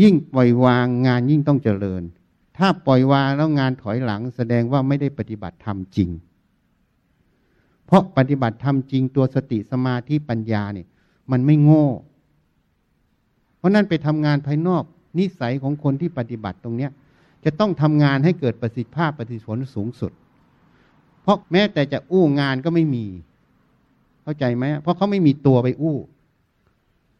[0.00, 2.02] ยิ่งปล่อยวางงานยิ่งต้องเจริญ
[2.58, 6.10] ถ้าปล่อยวางแล้วงานถอยหลัง แสดงว่าไม่ได้ปฏิบัติธรรมจริง
[7.88, 10.86] เพราะปฏิบัติธรรมจริงตัวสติสมาธิปัญญาเนี่ย
[11.30, 11.86] มันไม่โง่
[13.58, 14.84] เพราะนั้นไปทำงานภายนอก
[15.18, 16.90] นิสัยของคนที่ปฏิบัติตรงเนี้ย
[17.44, 20.12] จะต้องทำงานให้เกิดประสิทธิภาพประสิทธิผลสูงสุด
[21.22, 23.04] เพราะแม้แต่จะอู้งานก็ไม่มี
[24.22, 25.96] เข้าใจไหมเพราะเขาไม่มีตัวไปอู้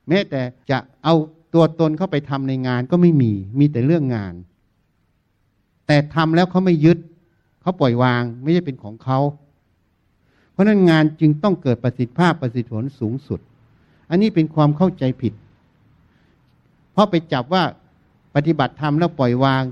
[0.08, 0.40] แม้แต่
[0.70, 1.14] จะเอา
[1.54, 4.34] ตัวตนเข้าไปทำในงานก็ไม่มี มีแต่เรื่องงาน
[5.86, 6.98] แต่ทำแล้วเขาไม่ยึด
[7.60, 9.18] เขาปล่อยวางไม่ใช่เป็นของเขา
[10.58, 13.40] ราะนั้นงานจึงต้องเกิดประสิทธิภาพประสิทธิผลสูงสุด
[14.10, 15.32] อันนี้เป็นความเข้าใจผิด
[16.92, 17.64] เพราะไปจับว่า
[18.34, 19.62] ปฏิบัติธรรมแล้วปล่อยวาง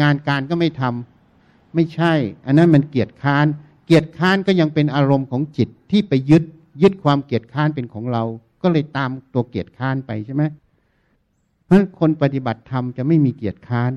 [0.00, 2.12] งานการก็ไม่ทำไม่ใช่
[2.46, 3.46] อันนั้นมันเกียจค้าน
[3.86, 6.44] เกียรติค้านก็ยังเป็นอารมณ์ของจิตที่ไปยึด
[6.82, 8.22] ยึดความเกียรติค้านเป็นของเรา
[8.62, 10.42] ก็เลยตามตัวเกียรติค้านไปใช่ไหม
[11.64, 13.92] เพราะคนปฏิบัติธรรมจะไม่มีเกียรติค้าน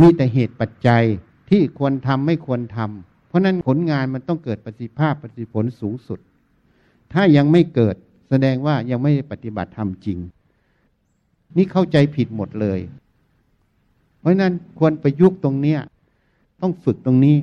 [0.00, 1.04] มีแต่เหตุปัจจัย
[1.50, 6.18] ที่ควรทำไม่ควรทำเพ ราะนั้นผลงานมันต้องเกิดประสิทธิภาพประสิทธิผลสูงสุด
[7.12, 7.96] ถ้ายังไม่เกิด
[8.28, 10.18] แสดงว่ายังไม่ปฏิบัติธรรมจริง
[11.56, 12.80] นี่เข้าใจผิดหมดเลย
[14.20, 15.80] เพราะนั้นควรประยุกต์ตรงเนี้ย
[16.60, 17.36] ต้องฝึกตรงนี้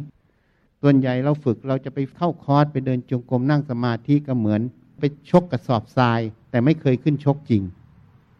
[0.81, 4.61] ส่วนใหญ่เราฝึกเราจะไปเข้าคอร์สไปเดินจงกรมนั่งสมาธิก็เหมือน
[4.99, 6.19] ไปชกกระสอบทราย
[6.49, 7.63] แต่ไม่เคยขึ้นชกจริง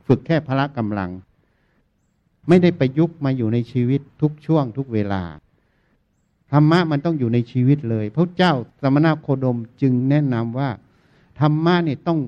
[0.07, 1.11] ฝึกแค่พละกำลัง
[2.47, 5.23] ไม่ได้ประยุกต์มาอยู่ในชีวิตทุกช่วงทุกเวลา
[6.53, 10.69] ธรรมะมันต้องอยู่ในชีวิตเลยพระเจ้าสมณโคดมจึงแนะนำว่า
[11.39, 12.19] ธรรมะเนี่ยต้อง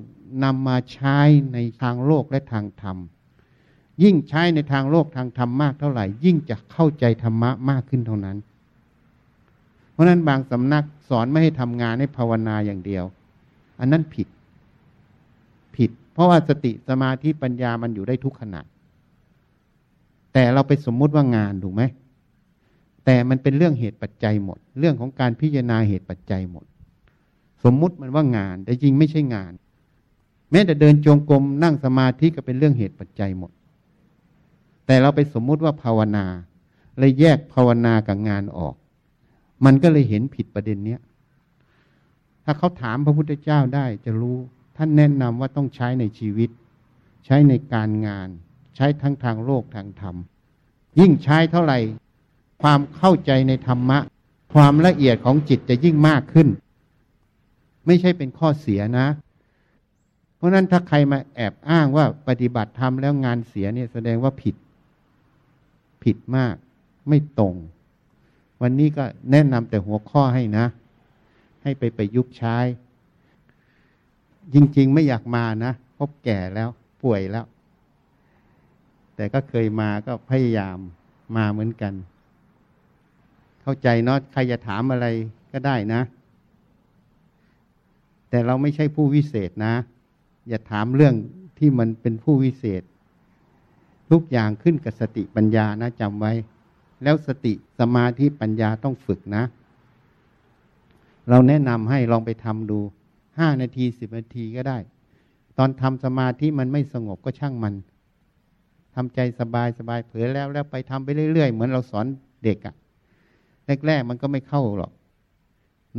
[0.44, 1.18] นำมาใช้
[1.52, 2.96] ในทางโลกและทางธรรม
[4.02, 8.36] ยิ่งใช้ในทางโลกทางธรรมมากเท่าไหร่ ยิ่งจะเข้าใจธรรมะมากขึ้นเท่านั้น
[9.92, 13.04] เพราะนั้นบางสำนักสอนไม่ให้ทำงานให้ภาวนาอย่างเดียว
[13.80, 14.28] อันนั้นผิด
[15.76, 18.60] ผิด เพราะว่าสติสมาธิปัญญามันอยู่ได้ทุกขณะ
[20.32, 21.82] แต่เราไปสมมุติว่างานถูกไหม
[23.06, 26.64] แต่มันเป็นเรื่องเหตุปัจจัยหมด เรื่องของการพิจารณาเหตุปัจจัยหมด
[27.64, 29.52] สมมุติมันว่างาน แต่จริงไม่ใช่งาน
[30.50, 33.50] แม้แต่เดินจงกรมนั่งสมาธิก็เป็นเรื่องเหตุปัจจัยหมด
[34.86, 36.26] แต่เราไปสมมุติว่าภาวนา
[36.98, 38.74] เลยแยกภาวนากับงานออก
[39.64, 41.00] มันก็เลยเห็นผิดประเด็นเนี้ย
[42.44, 44.36] ถ้าเขาถามพระพุทธเจ้าได้จะรู้
[44.76, 46.50] ท่านแนะนำว่าต้องใช้ในชีวิต
[47.24, 48.28] ใช้ในการงาน
[48.76, 50.16] ใช้ทั้งทางโลกทางธรรม
[50.98, 51.78] ยิ่งใช้เท่าไหร่
[52.62, 53.98] ความเข้าใจในธรรมะ
[54.54, 56.48] ความละเอียดของจิตจะยิ่งมากขึ้น
[57.86, 59.06] ไม่ใช่เป็นข้อเสียนะ
[60.36, 64.54] เพราะนั้นถ้าใครมาแอบอ้างว่าปฏิบัติธรรมแล้วงานเสียเนี่ยแสดงว่าผิด
[66.02, 66.54] ผิดมาก
[67.08, 67.54] ไม่ตรง
[68.62, 70.66] วันนี้ก็แนะนำแต่หัวข้อให้นะ
[71.62, 72.56] ให้ไปไปยุกใช้
[74.54, 76.68] จริง ๆ ไม่อยากมานะพบแก่แล้ว
[77.02, 77.46] ป่วยแล้ว
[79.16, 80.78] แต่ก็เคยมาก็พยายาม
[81.36, 81.92] มาเหมือนกัน
[83.68, 85.06] เข้าใจเนาะใครจะถามอะไร
[85.52, 86.00] ก็ได้นะ
[88.30, 89.74] แต่เราไม่ใช่ผู้วิเศษนะ
[90.48, 91.14] อย่าถามเรื่อง
[91.58, 92.82] ที่มันเป็นผู้วิเศษ
[94.10, 96.32] ทุกอย่างขึ้นกับสติปัญญานะจำไว้
[97.02, 99.44] แล้วสติสมาธิปัญญาต้องฝึกนะ
[101.28, 102.78] เราแนะนำให้ลองไปทำดู
[103.38, 104.78] ห้านาทีสิบนาทีก็ได้
[105.58, 107.74] ตอนทำสมาธิมันไม่สงบก็ช่างมัน
[108.94, 112.06] ทำใจสบายสบายเผลอแล้วแล้วไปทำไปเรื่อยๆ เหมือนเราสอน
[112.44, 112.76] เด็กอะ
[113.86, 114.92] แรกๆมันก็ไม่เข้าหรอก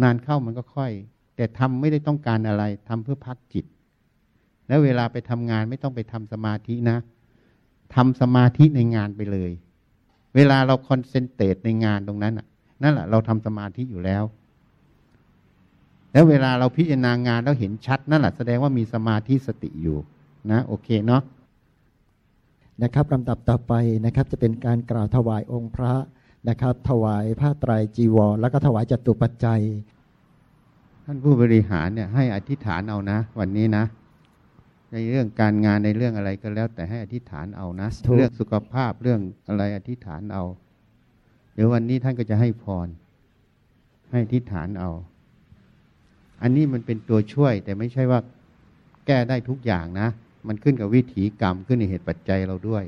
[0.02, 0.92] นานเข้ามันก็ค่อย
[1.36, 3.66] แต่ทำไม่ได้ต้องการอะไรทำเพื่อพักจิต
[4.68, 6.98] แล้วเวลาไปทำงานไม่ต้องไปทำสมาธินะ
[7.96, 9.52] ทำสมาธิในงานไปเลย
[10.36, 12.48] เวลาเราคอนเซนเทรตในงานตรงนั้นน่ะ
[12.84, 14.24] นั่นแหละเราทำสมาธิอยู่แล้ว
[16.14, 19.98] แล้วเวลาเราพิจารณางานแล้วเห็นชัดนั่นแหละแสดงว่ามีสมาธิสติอยู่
[20.52, 21.24] นะ โอเคเนาะ
[22.84, 23.74] นะครับลำดับต่อไป
[24.06, 25.94] นะครับจะเป็นการกล่าวถวายองค์พระ
[26.50, 29.62] นะครับ ถวายผ้าไตรจีวร แล้วก็ถวายจตุปัจจัย
[31.06, 33.86] ท่านผู้บริหารเนี่ยให้อธิษฐานเอานะ วันนี้นะ
[34.92, 40.44] ในเรื่องการงานในเรื่องอะไรก็แล้ว แต่ให้อธิษฐานเอานะถูกเรื่องสุขภาพเรื่องอะไรอธิษฐานเอา
[41.54, 42.88] เดี๋ยววันนี้ท่านก็จะให้พร
[44.12, 44.92] ให้อธิษฐานเอา
[46.42, 48.20] อันนี้มันเป็นตัวช่วย แต่ไม่ใช่ว่า
[49.06, 50.10] แก้ได้ทุกอย่างนะ
[50.48, 52.84] มันขึ้นกับวิถีกรรมขึ้นในเหตุปัจจัยเราด้วย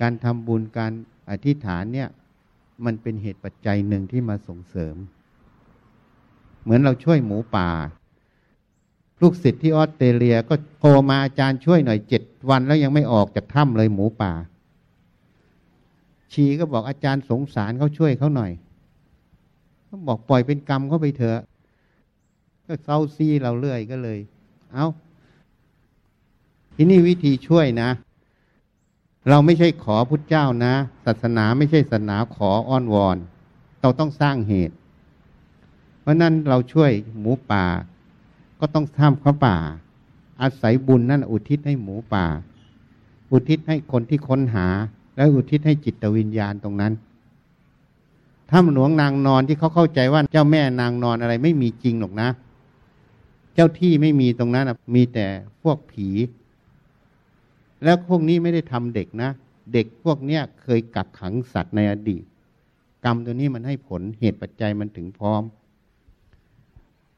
[0.00, 0.92] การทำบุญการ
[1.30, 2.08] อธิษฐานเนี่ย
[2.86, 4.96] มันเป็นเหตุปัจจัยหนึ่งที่มาส่งเสริม
[6.62, 7.70] เหมือนเราช่วยหมูป่า
[9.20, 14.32] ลูกศิษย์ที่ออสเตรเลียก็โทรมาอาจารย์ช่วยหน่อยเจ็ดวันแล้วยังไม่ออกจากถ้ำเลยหมูป่า
[16.32, 18.52] ชีก็บอกอาจารย์สงสารเขาช่วยเขาหน่อย
[19.84, 21.40] เขาบอกปล่อยเป็นกรรมเขาไปเถอะ
[22.66, 24.18] ก็เศร้าซีเราเรื่อยก็เลย
[24.72, 24.86] เอา
[26.74, 27.90] ที่นี่วิธีช่วยนะ
[29.28, 33.16] เราไม่ใช่ขอพุทธเจ้านะ ศาสนาไม่ใช่ศาสนาขออ้อนวอน
[33.80, 34.76] เราต้องสร้างเหตุ
[36.00, 37.64] เพราะนั้นเราช่วยหมูป่า
[38.60, 39.56] ก็ต้องทำเขาป่า
[40.42, 42.26] อาศัยบุญนั่นอุทิศให้หมูป่า
[43.32, 44.66] อุทิศให้คนที่ค้นหา
[45.16, 46.92] และอุทิศให้จิตวิญญาณตรงนั้น
[48.50, 52.28] ถ้ำหลวงนางนอนที่เขาเข้าใจว่าเจ้าแม่นางนอนอะไรไม่มีจริงหรอกนะ
[53.54, 55.26] เจ้าที่ไม่มีตรงนั้นมีแต่
[55.62, 56.08] พวกผี
[57.84, 59.30] แล้วพวกนี้ไม่ได้ทำเด็กนะ
[59.72, 62.24] เด็กพวกเนี้ยเคยกักขังสัตว์ในอดีต
[63.04, 65.42] กรรมตัวนี้มันให้ผลเหตุปัจจัยมันถึงพร้อม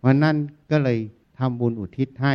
[0.04, 0.36] วันนั้น
[0.70, 0.98] ก็เลย
[1.38, 2.34] ทำบุญอุทิศให้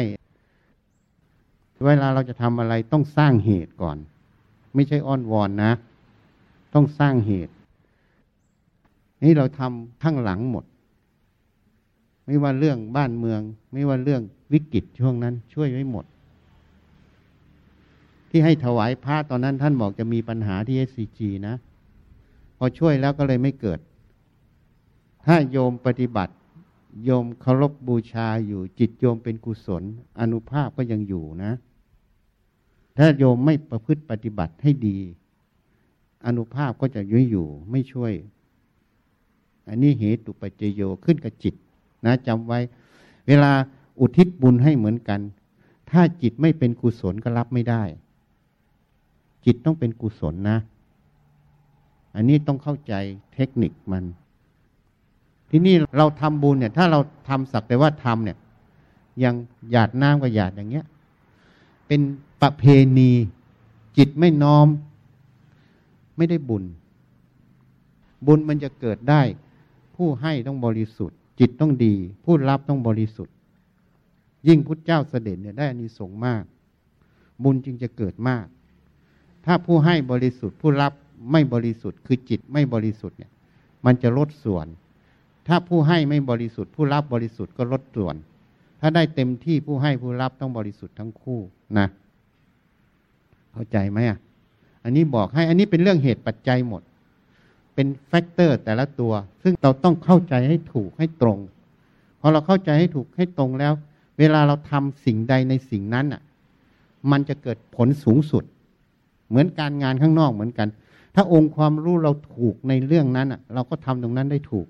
[1.86, 3.97] เวลาเราจะทำอะไรต้องสร้างเหตุก่อน
[4.73, 5.71] ไม่ใช่อ้อนวอนนะ
[6.73, 7.53] ต้องสร้างเหตุ
[9.23, 10.65] นี่เราทำข้างหลังหมด
[12.25, 13.41] ไม่ว่าเรื่องบ้านเมือง
[13.73, 14.21] ไม่ว่าเรื่อง
[14.53, 16.05] วิกฤตช่วงนั้น ช่วยไว้หมด
[18.30, 21.55] ที่ให้ถวายพระตอนนั้นท่านบอกจะมีปัญหาที่ SCG นะ
[22.57, 23.80] พอช่วยแล้วก็เลยไม่เกิด
[25.25, 26.34] ถ้าโยมปฏิบัติ
[27.05, 29.84] โยมเคารพบูชาอยู่จิตโยมเป็นกุศล
[30.19, 31.51] อนุภาพก็ยังอยู่นะ
[32.97, 34.97] ถ้าโยมไม่ประพฤติปฏิบัติให้ดี
[36.25, 38.13] อนุภาพก็จะยุ่ยอยู่ไม่ช่วย
[39.69, 41.53] อันนี้เหตุปัจจโยขึ้นกับจิต
[42.05, 42.59] นะจำไว้
[43.28, 43.51] เวลา
[43.99, 45.19] อุทิศบุญให้เหมือนกัน
[45.91, 47.84] ถ้าจิตไม่เป็นกุศลก็รับไม่ได้
[49.50, 50.58] จิตต้องเป็นกุศลนะ
[52.16, 52.93] อันนี้ต้องเข้าใจ
[53.34, 54.04] เทคนิคมัน
[55.50, 58.38] ที่นี่เราทำบุญเนี่ย ถ้าเราทำสักแต่ว่าทำเนี่ย
[59.24, 59.34] ยัง
[59.72, 60.86] หยาดน้ำกับหยาดอย่างเงี้ย
[61.88, 62.02] เป็น
[62.41, 62.64] ประเพ
[62.98, 63.12] ณี
[63.98, 64.68] จิตไม่น้อม
[66.18, 66.64] ไม่ได้บุญ
[68.26, 69.22] บุญมันจะเกิดได้
[69.95, 71.93] ผู้ให้ต้องบริสุทธิ์ จิตต้องดี
[72.24, 73.34] ผู้รับต้องบริสุทธิ์
[74.48, 76.43] ยิ่งพุทธเจ้าเสด็จเนี่ยได้อานิสงส์มาก
[77.43, 78.45] บุญจึงจะเกิดมาก
[79.48, 80.93] ถ้าผู้ให้บริสุทธิ์ผู้รับ
[81.32, 83.32] ไม่บริสุทธิ์ คือจิตไม่บริสุทธิ์เนี่ย
[83.86, 84.68] มันจะลดส่วน
[85.48, 88.16] ถ้าผู้ให้ไม่บริสุทธิ์ ผู้รับบริสุทธิ์ก็ลดส่วน
[88.82, 91.39] ถ้าได้เต็มที่ผู้ให้ผู้รับต้องบริสุทธิ์ทั้งคู่
[91.78, 91.88] นะ
[93.54, 94.20] เข้าใจไหมอะ
[94.84, 96.82] อันนี้บอกให้อันนี้เป็นเรื่องเหตุปัจจัยหมด
[97.74, 101.38] เป็นแฟกเตอร์แต่ละตัว ซึ่งเราต้องเข้าใจให้ถูกให้ตรง
[102.20, 103.74] พอเราเข้าใจให้ถูกให้ตรงแล้ว
[104.20, 106.22] เวลาเราทำสิ่งใดในสิ่งนั้นอะ
[107.12, 108.43] มันจะเกิดผลสูงสุด
[109.30, 110.67] เหมือนการงานข้างนอกเหมือนกัน
[111.15, 114.67] ถ้าองค์ความรู้เราถูกในเรื่องนั้นอะ เราก็ทำตรงนั้นได้ถูก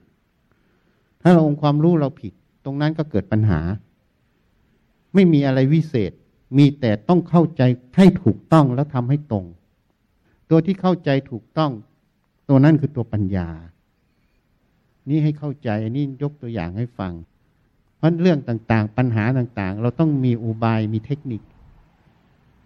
[1.21, 2.33] ถ้าเราองค์ความรู้เราผิด
[2.65, 3.59] ตรงนั้นก็เกิดปัญหา
[5.13, 6.11] ไม่มีอะไรวิเศษ
[6.57, 7.61] มีแต่ต้องเข้าใจ
[7.97, 9.45] ให้ถูกต้องแล้วทำให้ตรง
[10.49, 11.71] ตัวที่เข้าใจถูกต้อง
[12.49, 13.49] ตัวนั้นคือตัวปัญญา
[15.09, 17.13] นี่ให้เข้าใจอันนี้ยกตัวอย่างให้ฟัง
[17.97, 21.41] เพราะเรื่องต่างๆ ปัญหาต่างๆ เราต้องมีอุบายมีเทคนิค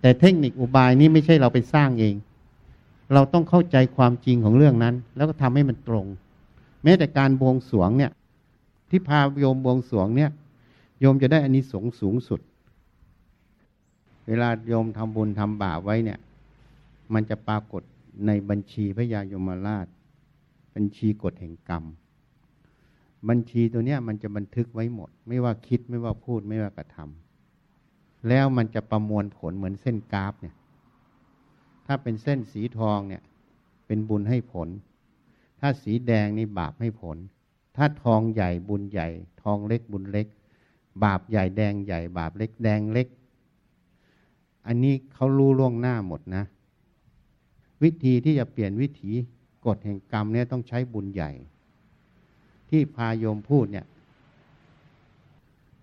[0.01, 2.15] แต่เทคนิคอุบายนี้ไม่ใช่เราไปสร้างเอง
[3.13, 6.05] เราต้องเข้าใจความจริงของเรื่องนั้น แล้วก็ทำให้มันตรง
[6.83, 8.11] แม้แต่การบวงสวงเนี่ย
[8.89, 10.31] ที่พาโยมบวงสวงเนี่ย
[10.99, 12.39] โยมจะได้อานิสงส์สูงสุด
[14.27, 16.19] เวลาโยมทำบุญทำบาปไว้เนี่ย
[17.13, 17.81] มันจะปรากฏ
[18.25, 19.87] ในบัญชีพระยายมราช
[20.75, 21.83] บัญชีกฎแห่งกรรม
[23.29, 27.30] บัญชีตัวเนี้ยมันจะบันทึกไว้หมด ไม่ว่าคิดไม่ว่าพูดไม่ว่ากระทำ
[28.27, 30.55] แล้วมันจะประมวลผลเหมือนเส้นกราฟเนี่ย
[31.85, 33.23] ถ้าเป็นเส้นสีทองเนี่ย
[33.87, 34.69] เป็นบุญให้ผล
[35.59, 37.17] ถ้าสีแดงนี่บาปให้ผล
[37.75, 39.07] ถ้าทองใหญ่บุญใหญ่
[39.41, 40.27] ทองเล็กบุญเล็ก
[41.03, 43.07] บาปใหญ่แดงใหญ่ บาปเล็กแดงเล็ก
[44.67, 46.43] อันนี้เขารู้ล่วงหน้าหมดนะ
[47.83, 49.11] วิธีที่จะเปลี่ยนวิถี
[49.65, 51.31] กฎแห่งกรรมเนี่ยต้องใช้บุญใหญ่
[52.69, 53.85] ที่พายมพูดเนี่ย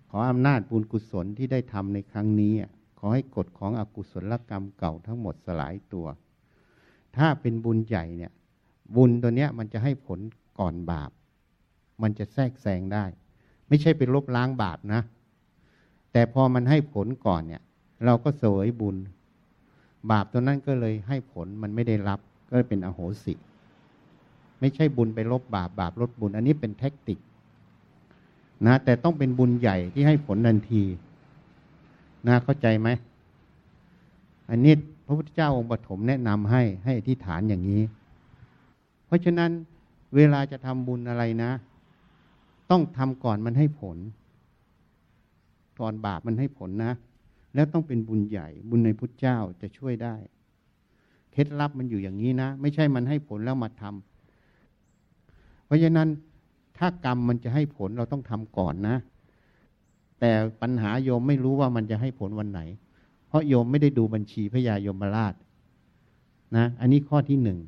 [0.09, 2.53] ขออำนาจบุญกุศลที่ได้ทำในครั้งนี้
[2.99, 6.07] ขอให้กฎของอกุศลกรรมเก่าทั้งหมดสลายตัว
[7.17, 8.31] ถ้าเป็นบุญใหญ่เนี่ย
[8.95, 10.19] บุญตัวเนี้ยมันจะให้ผล
[10.59, 11.11] ก่อนบาป
[12.01, 13.05] มันจะแทรกแซงได้
[13.67, 15.01] ไม่ใช่เป็นลบล้างบาปนะ
[16.11, 17.61] แต่พอมันให้ผลก่อนเนี่ย
[18.05, 18.95] เราก็เสวยบุญ
[20.11, 23.33] บาปตัวนั้นก็เลยให้ผลมันไม่ได้รับ ก็เป็นอโหสิ
[24.59, 27.19] ไม่ใช่บุญไปลบบาปบาปลดบุญ อันนี้เป็นแท็กติก
[28.67, 30.83] นะแต่ต้องเป็นบุญใหญ่ที่ให้ผลทันที
[32.27, 32.89] นะเข้าใจไหม
[34.49, 34.73] อันนี้
[35.05, 37.83] พระพุทธเจ้าองค์ปฐมแนะนำให้ให้อธิษฐานอย่างนี้
[39.05, 39.51] เพราะฉะนั้น
[40.15, 41.51] เวลาจะทำบุญอะไรนะ
[42.71, 43.97] ต้องทำก่อนมันให้ผล
[45.79, 46.93] ก่อนบาปมันให้ผลนะ
[47.55, 50.15] แล้วต้องเป็นบุญใหญ่ บุญในพุทธเจ้าจะช่วยได้
[51.31, 56.07] เคล็ดลับมันอยู่อย่างนี้นะ ไม่ใช่มันให้ผลแล้วมาทำเพราะฉะนั้น
[56.79, 58.97] ถ้ากรรมมันจะให้ผลเราต้องทำก่อนนะ
[60.19, 62.61] แต่ปัญหาโยมไม่รู้ว่ามันจะให้ผลวันไหน
[63.27, 65.33] เพราะโยมไม่ได้ดูบัญชีพระยายมราช
[66.57, 67.59] นะ อันนี้ข้อที่หนึ่ง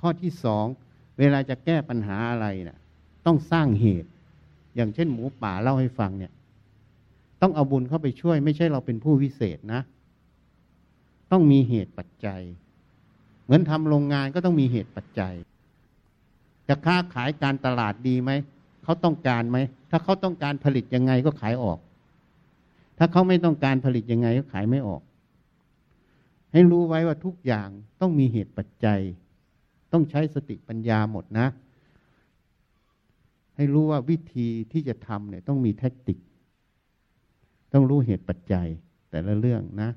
[0.00, 0.66] ข้อที่สอง
[1.18, 2.78] เวลาจะแก้ปัญหาอะไรนะ่ะ
[3.26, 4.10] ต้องสร้างเหตุ
[4.76, 6.32] อย่างเช่นหมูป่าเล่าให้ฟังเนี่ย
[7.42, 9.80] ต้องเอาบุญเข้าไปช่วย ไม่ใช่เราเป็นผู้วิเศษนะ
[11.32, 12.40] ต้องมีเหตุปัจจัย
[13.44, 15.34] เหมือนทำโรงงานก็ต้องมีเหตุปัจจัย
[16.68, 18.30] จะค้าขายการตลาดดีไหม
[18.84, 19.58] เขาต้องการไหม
[19.90, 21.78] ถ้าเขาต้องการผลิตยังไงก็ขายออก
[22.98, 25.02] ถ้าเขาไม่ต้องการผลิตยังไงก็ขายไม่ออก
[26.52, 27.68] ให้รู้ไว้ว่าทุกอย่าง
[28.00, 29.00] ต้องมีเหตุปัจจัย
[29.92, 31.46] ต้องใช้สติปัญญาหมดนะ
[33.56, 36.18] ให้รู้ว่าวิธีที่จะทำเนี่ยต้องมีแท็กติก
[37.72, 38.66] ต้องรู้เหตุปัจจัย
[39.10, 39.90] แต่ละเรื่องนะ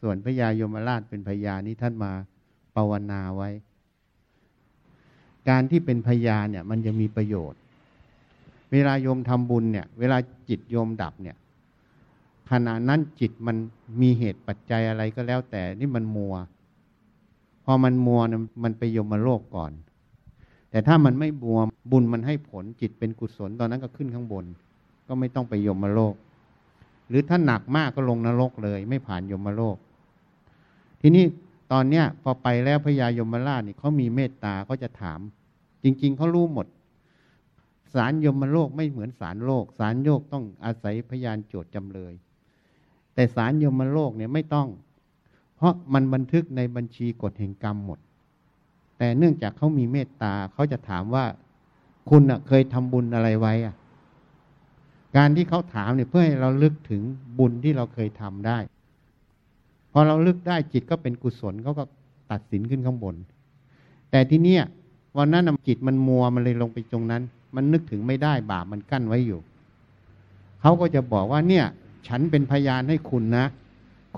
[0.00, 2.12] ส่วนพระยายมราชเป็นพยานี้ท่านมา
[2.74, 3.50] ภาวนาไว้
[5.48, 7.60] การที่เป็นพยานเนี่ยมันจะมีประโยชน์
[8.72, 10.16] เวลาโยมทำบุญเนี่ย เวลา
[10.48, 11.36] จิตโยมดับเนี่ย
[12.50, 13.56] ขณะนั้นจิตมัน
[14.00, 16.34] มีเหตุปัจจัยอะไรก็แล้วแต่นี่มันมัว
[17.64, 18.20] พอมันมัว
[18.64, 19.72] มันไปโยมมาโลกก่อน
[20.70, 21.58] แต่ถ้ามันไม่บัว
[21.90, 24.44] บุญมันให้ผลจิตเป็นกุศลตอนนั้นก็ขึ้นข้างบน
[25.08, 26.14] ก็ไม่ต้องไปโยมมาโลก
[27.08, 29.76] หรือถ้าหนักมากก็ลงนรกเลย ไม่ผ่านโยมมาโลก
[31.00, 31.24] ทีนี้
[31.76, 35.20] ตอนเนี้ยพอไปแล้วพญายมราชนี่เขามีเมตตาเขาจะถาม
[35.84, 36.66] จริง ๆเขารู้หมด
[37.94, 42.12] สารยมโลกไม่เหมือนสารโลก สารโยกต้องอาศัยพยานโจทย์จำเลย
[43.14, 44.68] แต่สารยมโลกเนี่ยไม่ต้อง
[45.56, 47.98] เพราะมันบันทึกในบัญชีกฎแห่งกรรมหมด
[48.98, 51.24] แต่เนื่องจากเขามีเมตตาเขาจะถามว่า
[52.10, 53.74] คุณเคยทำบุญอะไรไว้อะ
[55.16, 57.02] การที่เขาถามเนี่ยเพื่อให้เราลึกถึง
[57.38, 58.58] บุญที่เราเคยทำได้
[59.96, 61.84] พอเราลึกได้จิตก็เป็นกุศลเขาก็
[62.30, 63.14] ตัดสินขึ้นข้างบน
[64.10, 64.62] แต่ที่เนี้ย
[65.16, 67.22] วันนั้นจิตมันมัวมันเลยลงไปตรงนั้น
[67.54, 69.40] มันนึกถึงไม่ได้บาปมันกั้นไว้อยู่
[70.60, 71.64] เขาก็จะบอกว่าเนี่ย
[72.08, 73.46] ฉันเป็นพยานให้คุณนะ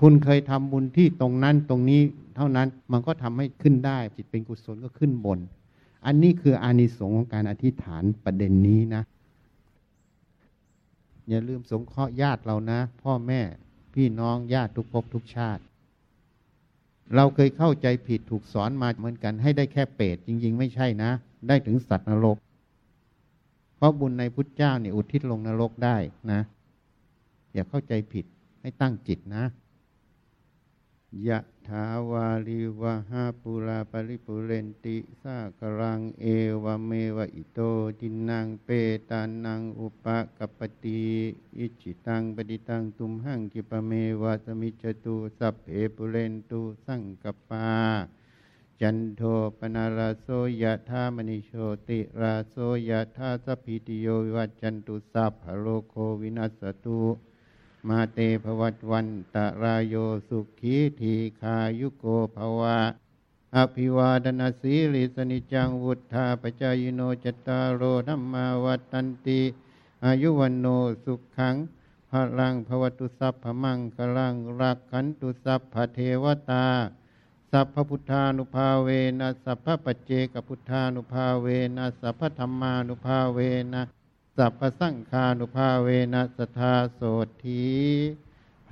[0.01, 2.01] คุณเคยทำบุญที่ตรงนั้นตรงนี้
[2.35, 5.39] เท่านั้นมันก็ทำให้ขึ้นได้ จิตเป็นกุศลก็ขึ้นบน
[6.05, 9.03] อันนี้คืออานิสงส์ของการอธิษฐานประเด็นนี้นะ
[11.29, 13.41] อย่าลืมสงเคราะห์ญาติเรานะ พ่อแม่
[14.01, 15.63] พี่น้องญาติทุกภพทุกชาติ
[17.15, 21.11] เราเคยเข้าใจผิดถูกสอนมาเหมือนกัน ให้ได้แค่เปรตจริง ๆ ไม่ใช่นะ
[21.47, 22.37] ได้ถึงสัตว์นรก
[23.75, 25.97] เพราะบุญในพุทธเจ้าเนี่ยอุทิศลงนรกได้
[26.31, 26.41] นะ
[27.53, 28.25] อย่าเข้าใจผิด
[28.61, 29.43] ให้ตั้งจิตนะ
[31.27, 36.25] ยะถาวาริวะหาปูรา ปะริปูเรนติสาคะรังเอ
[36.63, 37.59] วะเมวะอิโต
[37.99, 38.69] ทินนังเป
[39.09, 40.05] ตานังอุปะ
[40.37, 41.05] กัปปะติ
[41.57, 43.91] อิจฉิตังปัตถิตังตุมหัง ขิปปะเม
[44.21, 47.67] วะ สะมิชฌะตุสัพเพปูเรนตุสังกัปปา
[48.81, 49.21] จันโท
[49.57, 50.27] ปัณณะระโส
[50.61, 51.51] ยะถา มะณิโช
[51.89, 52.55] ติราโส
[52.89, 57.01] ยะธาสัพพิติโยวิวัจจันตุสัพพโลโควินัสตุ
[57.87, 59.95] มาเตภวัตวันตะรายโย
[60.27, 62.05] สุขีทีคายุโก
[62.35, 62.79] ภวะ
[63.55, 69.41] อภิวาดนาสีลิสนิจังวุธาปจายโนจตารโรธรรมาวัตันติ
[70.05, 70.67] อายุวันโน
[71.03, 71.55] สุขัง
[72.11, 76.67] พลังภวตุสัพพมังกลังรักขันตุสัพพเทวตา
[77.51, 81.47] สัพพพุทธานุภาเวนะสัพพปัจเจกพุทธานุภาเว
[81.77, 83.39] นะสัพพธรรมานุภาเว
[83.73, 83.81] นะ
[84.37, 87.01] สัพพสังคานุภาเวนัสธาโส
[87.43, 87.65] ธี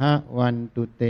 [0.02, 1.04] หะวันตุเต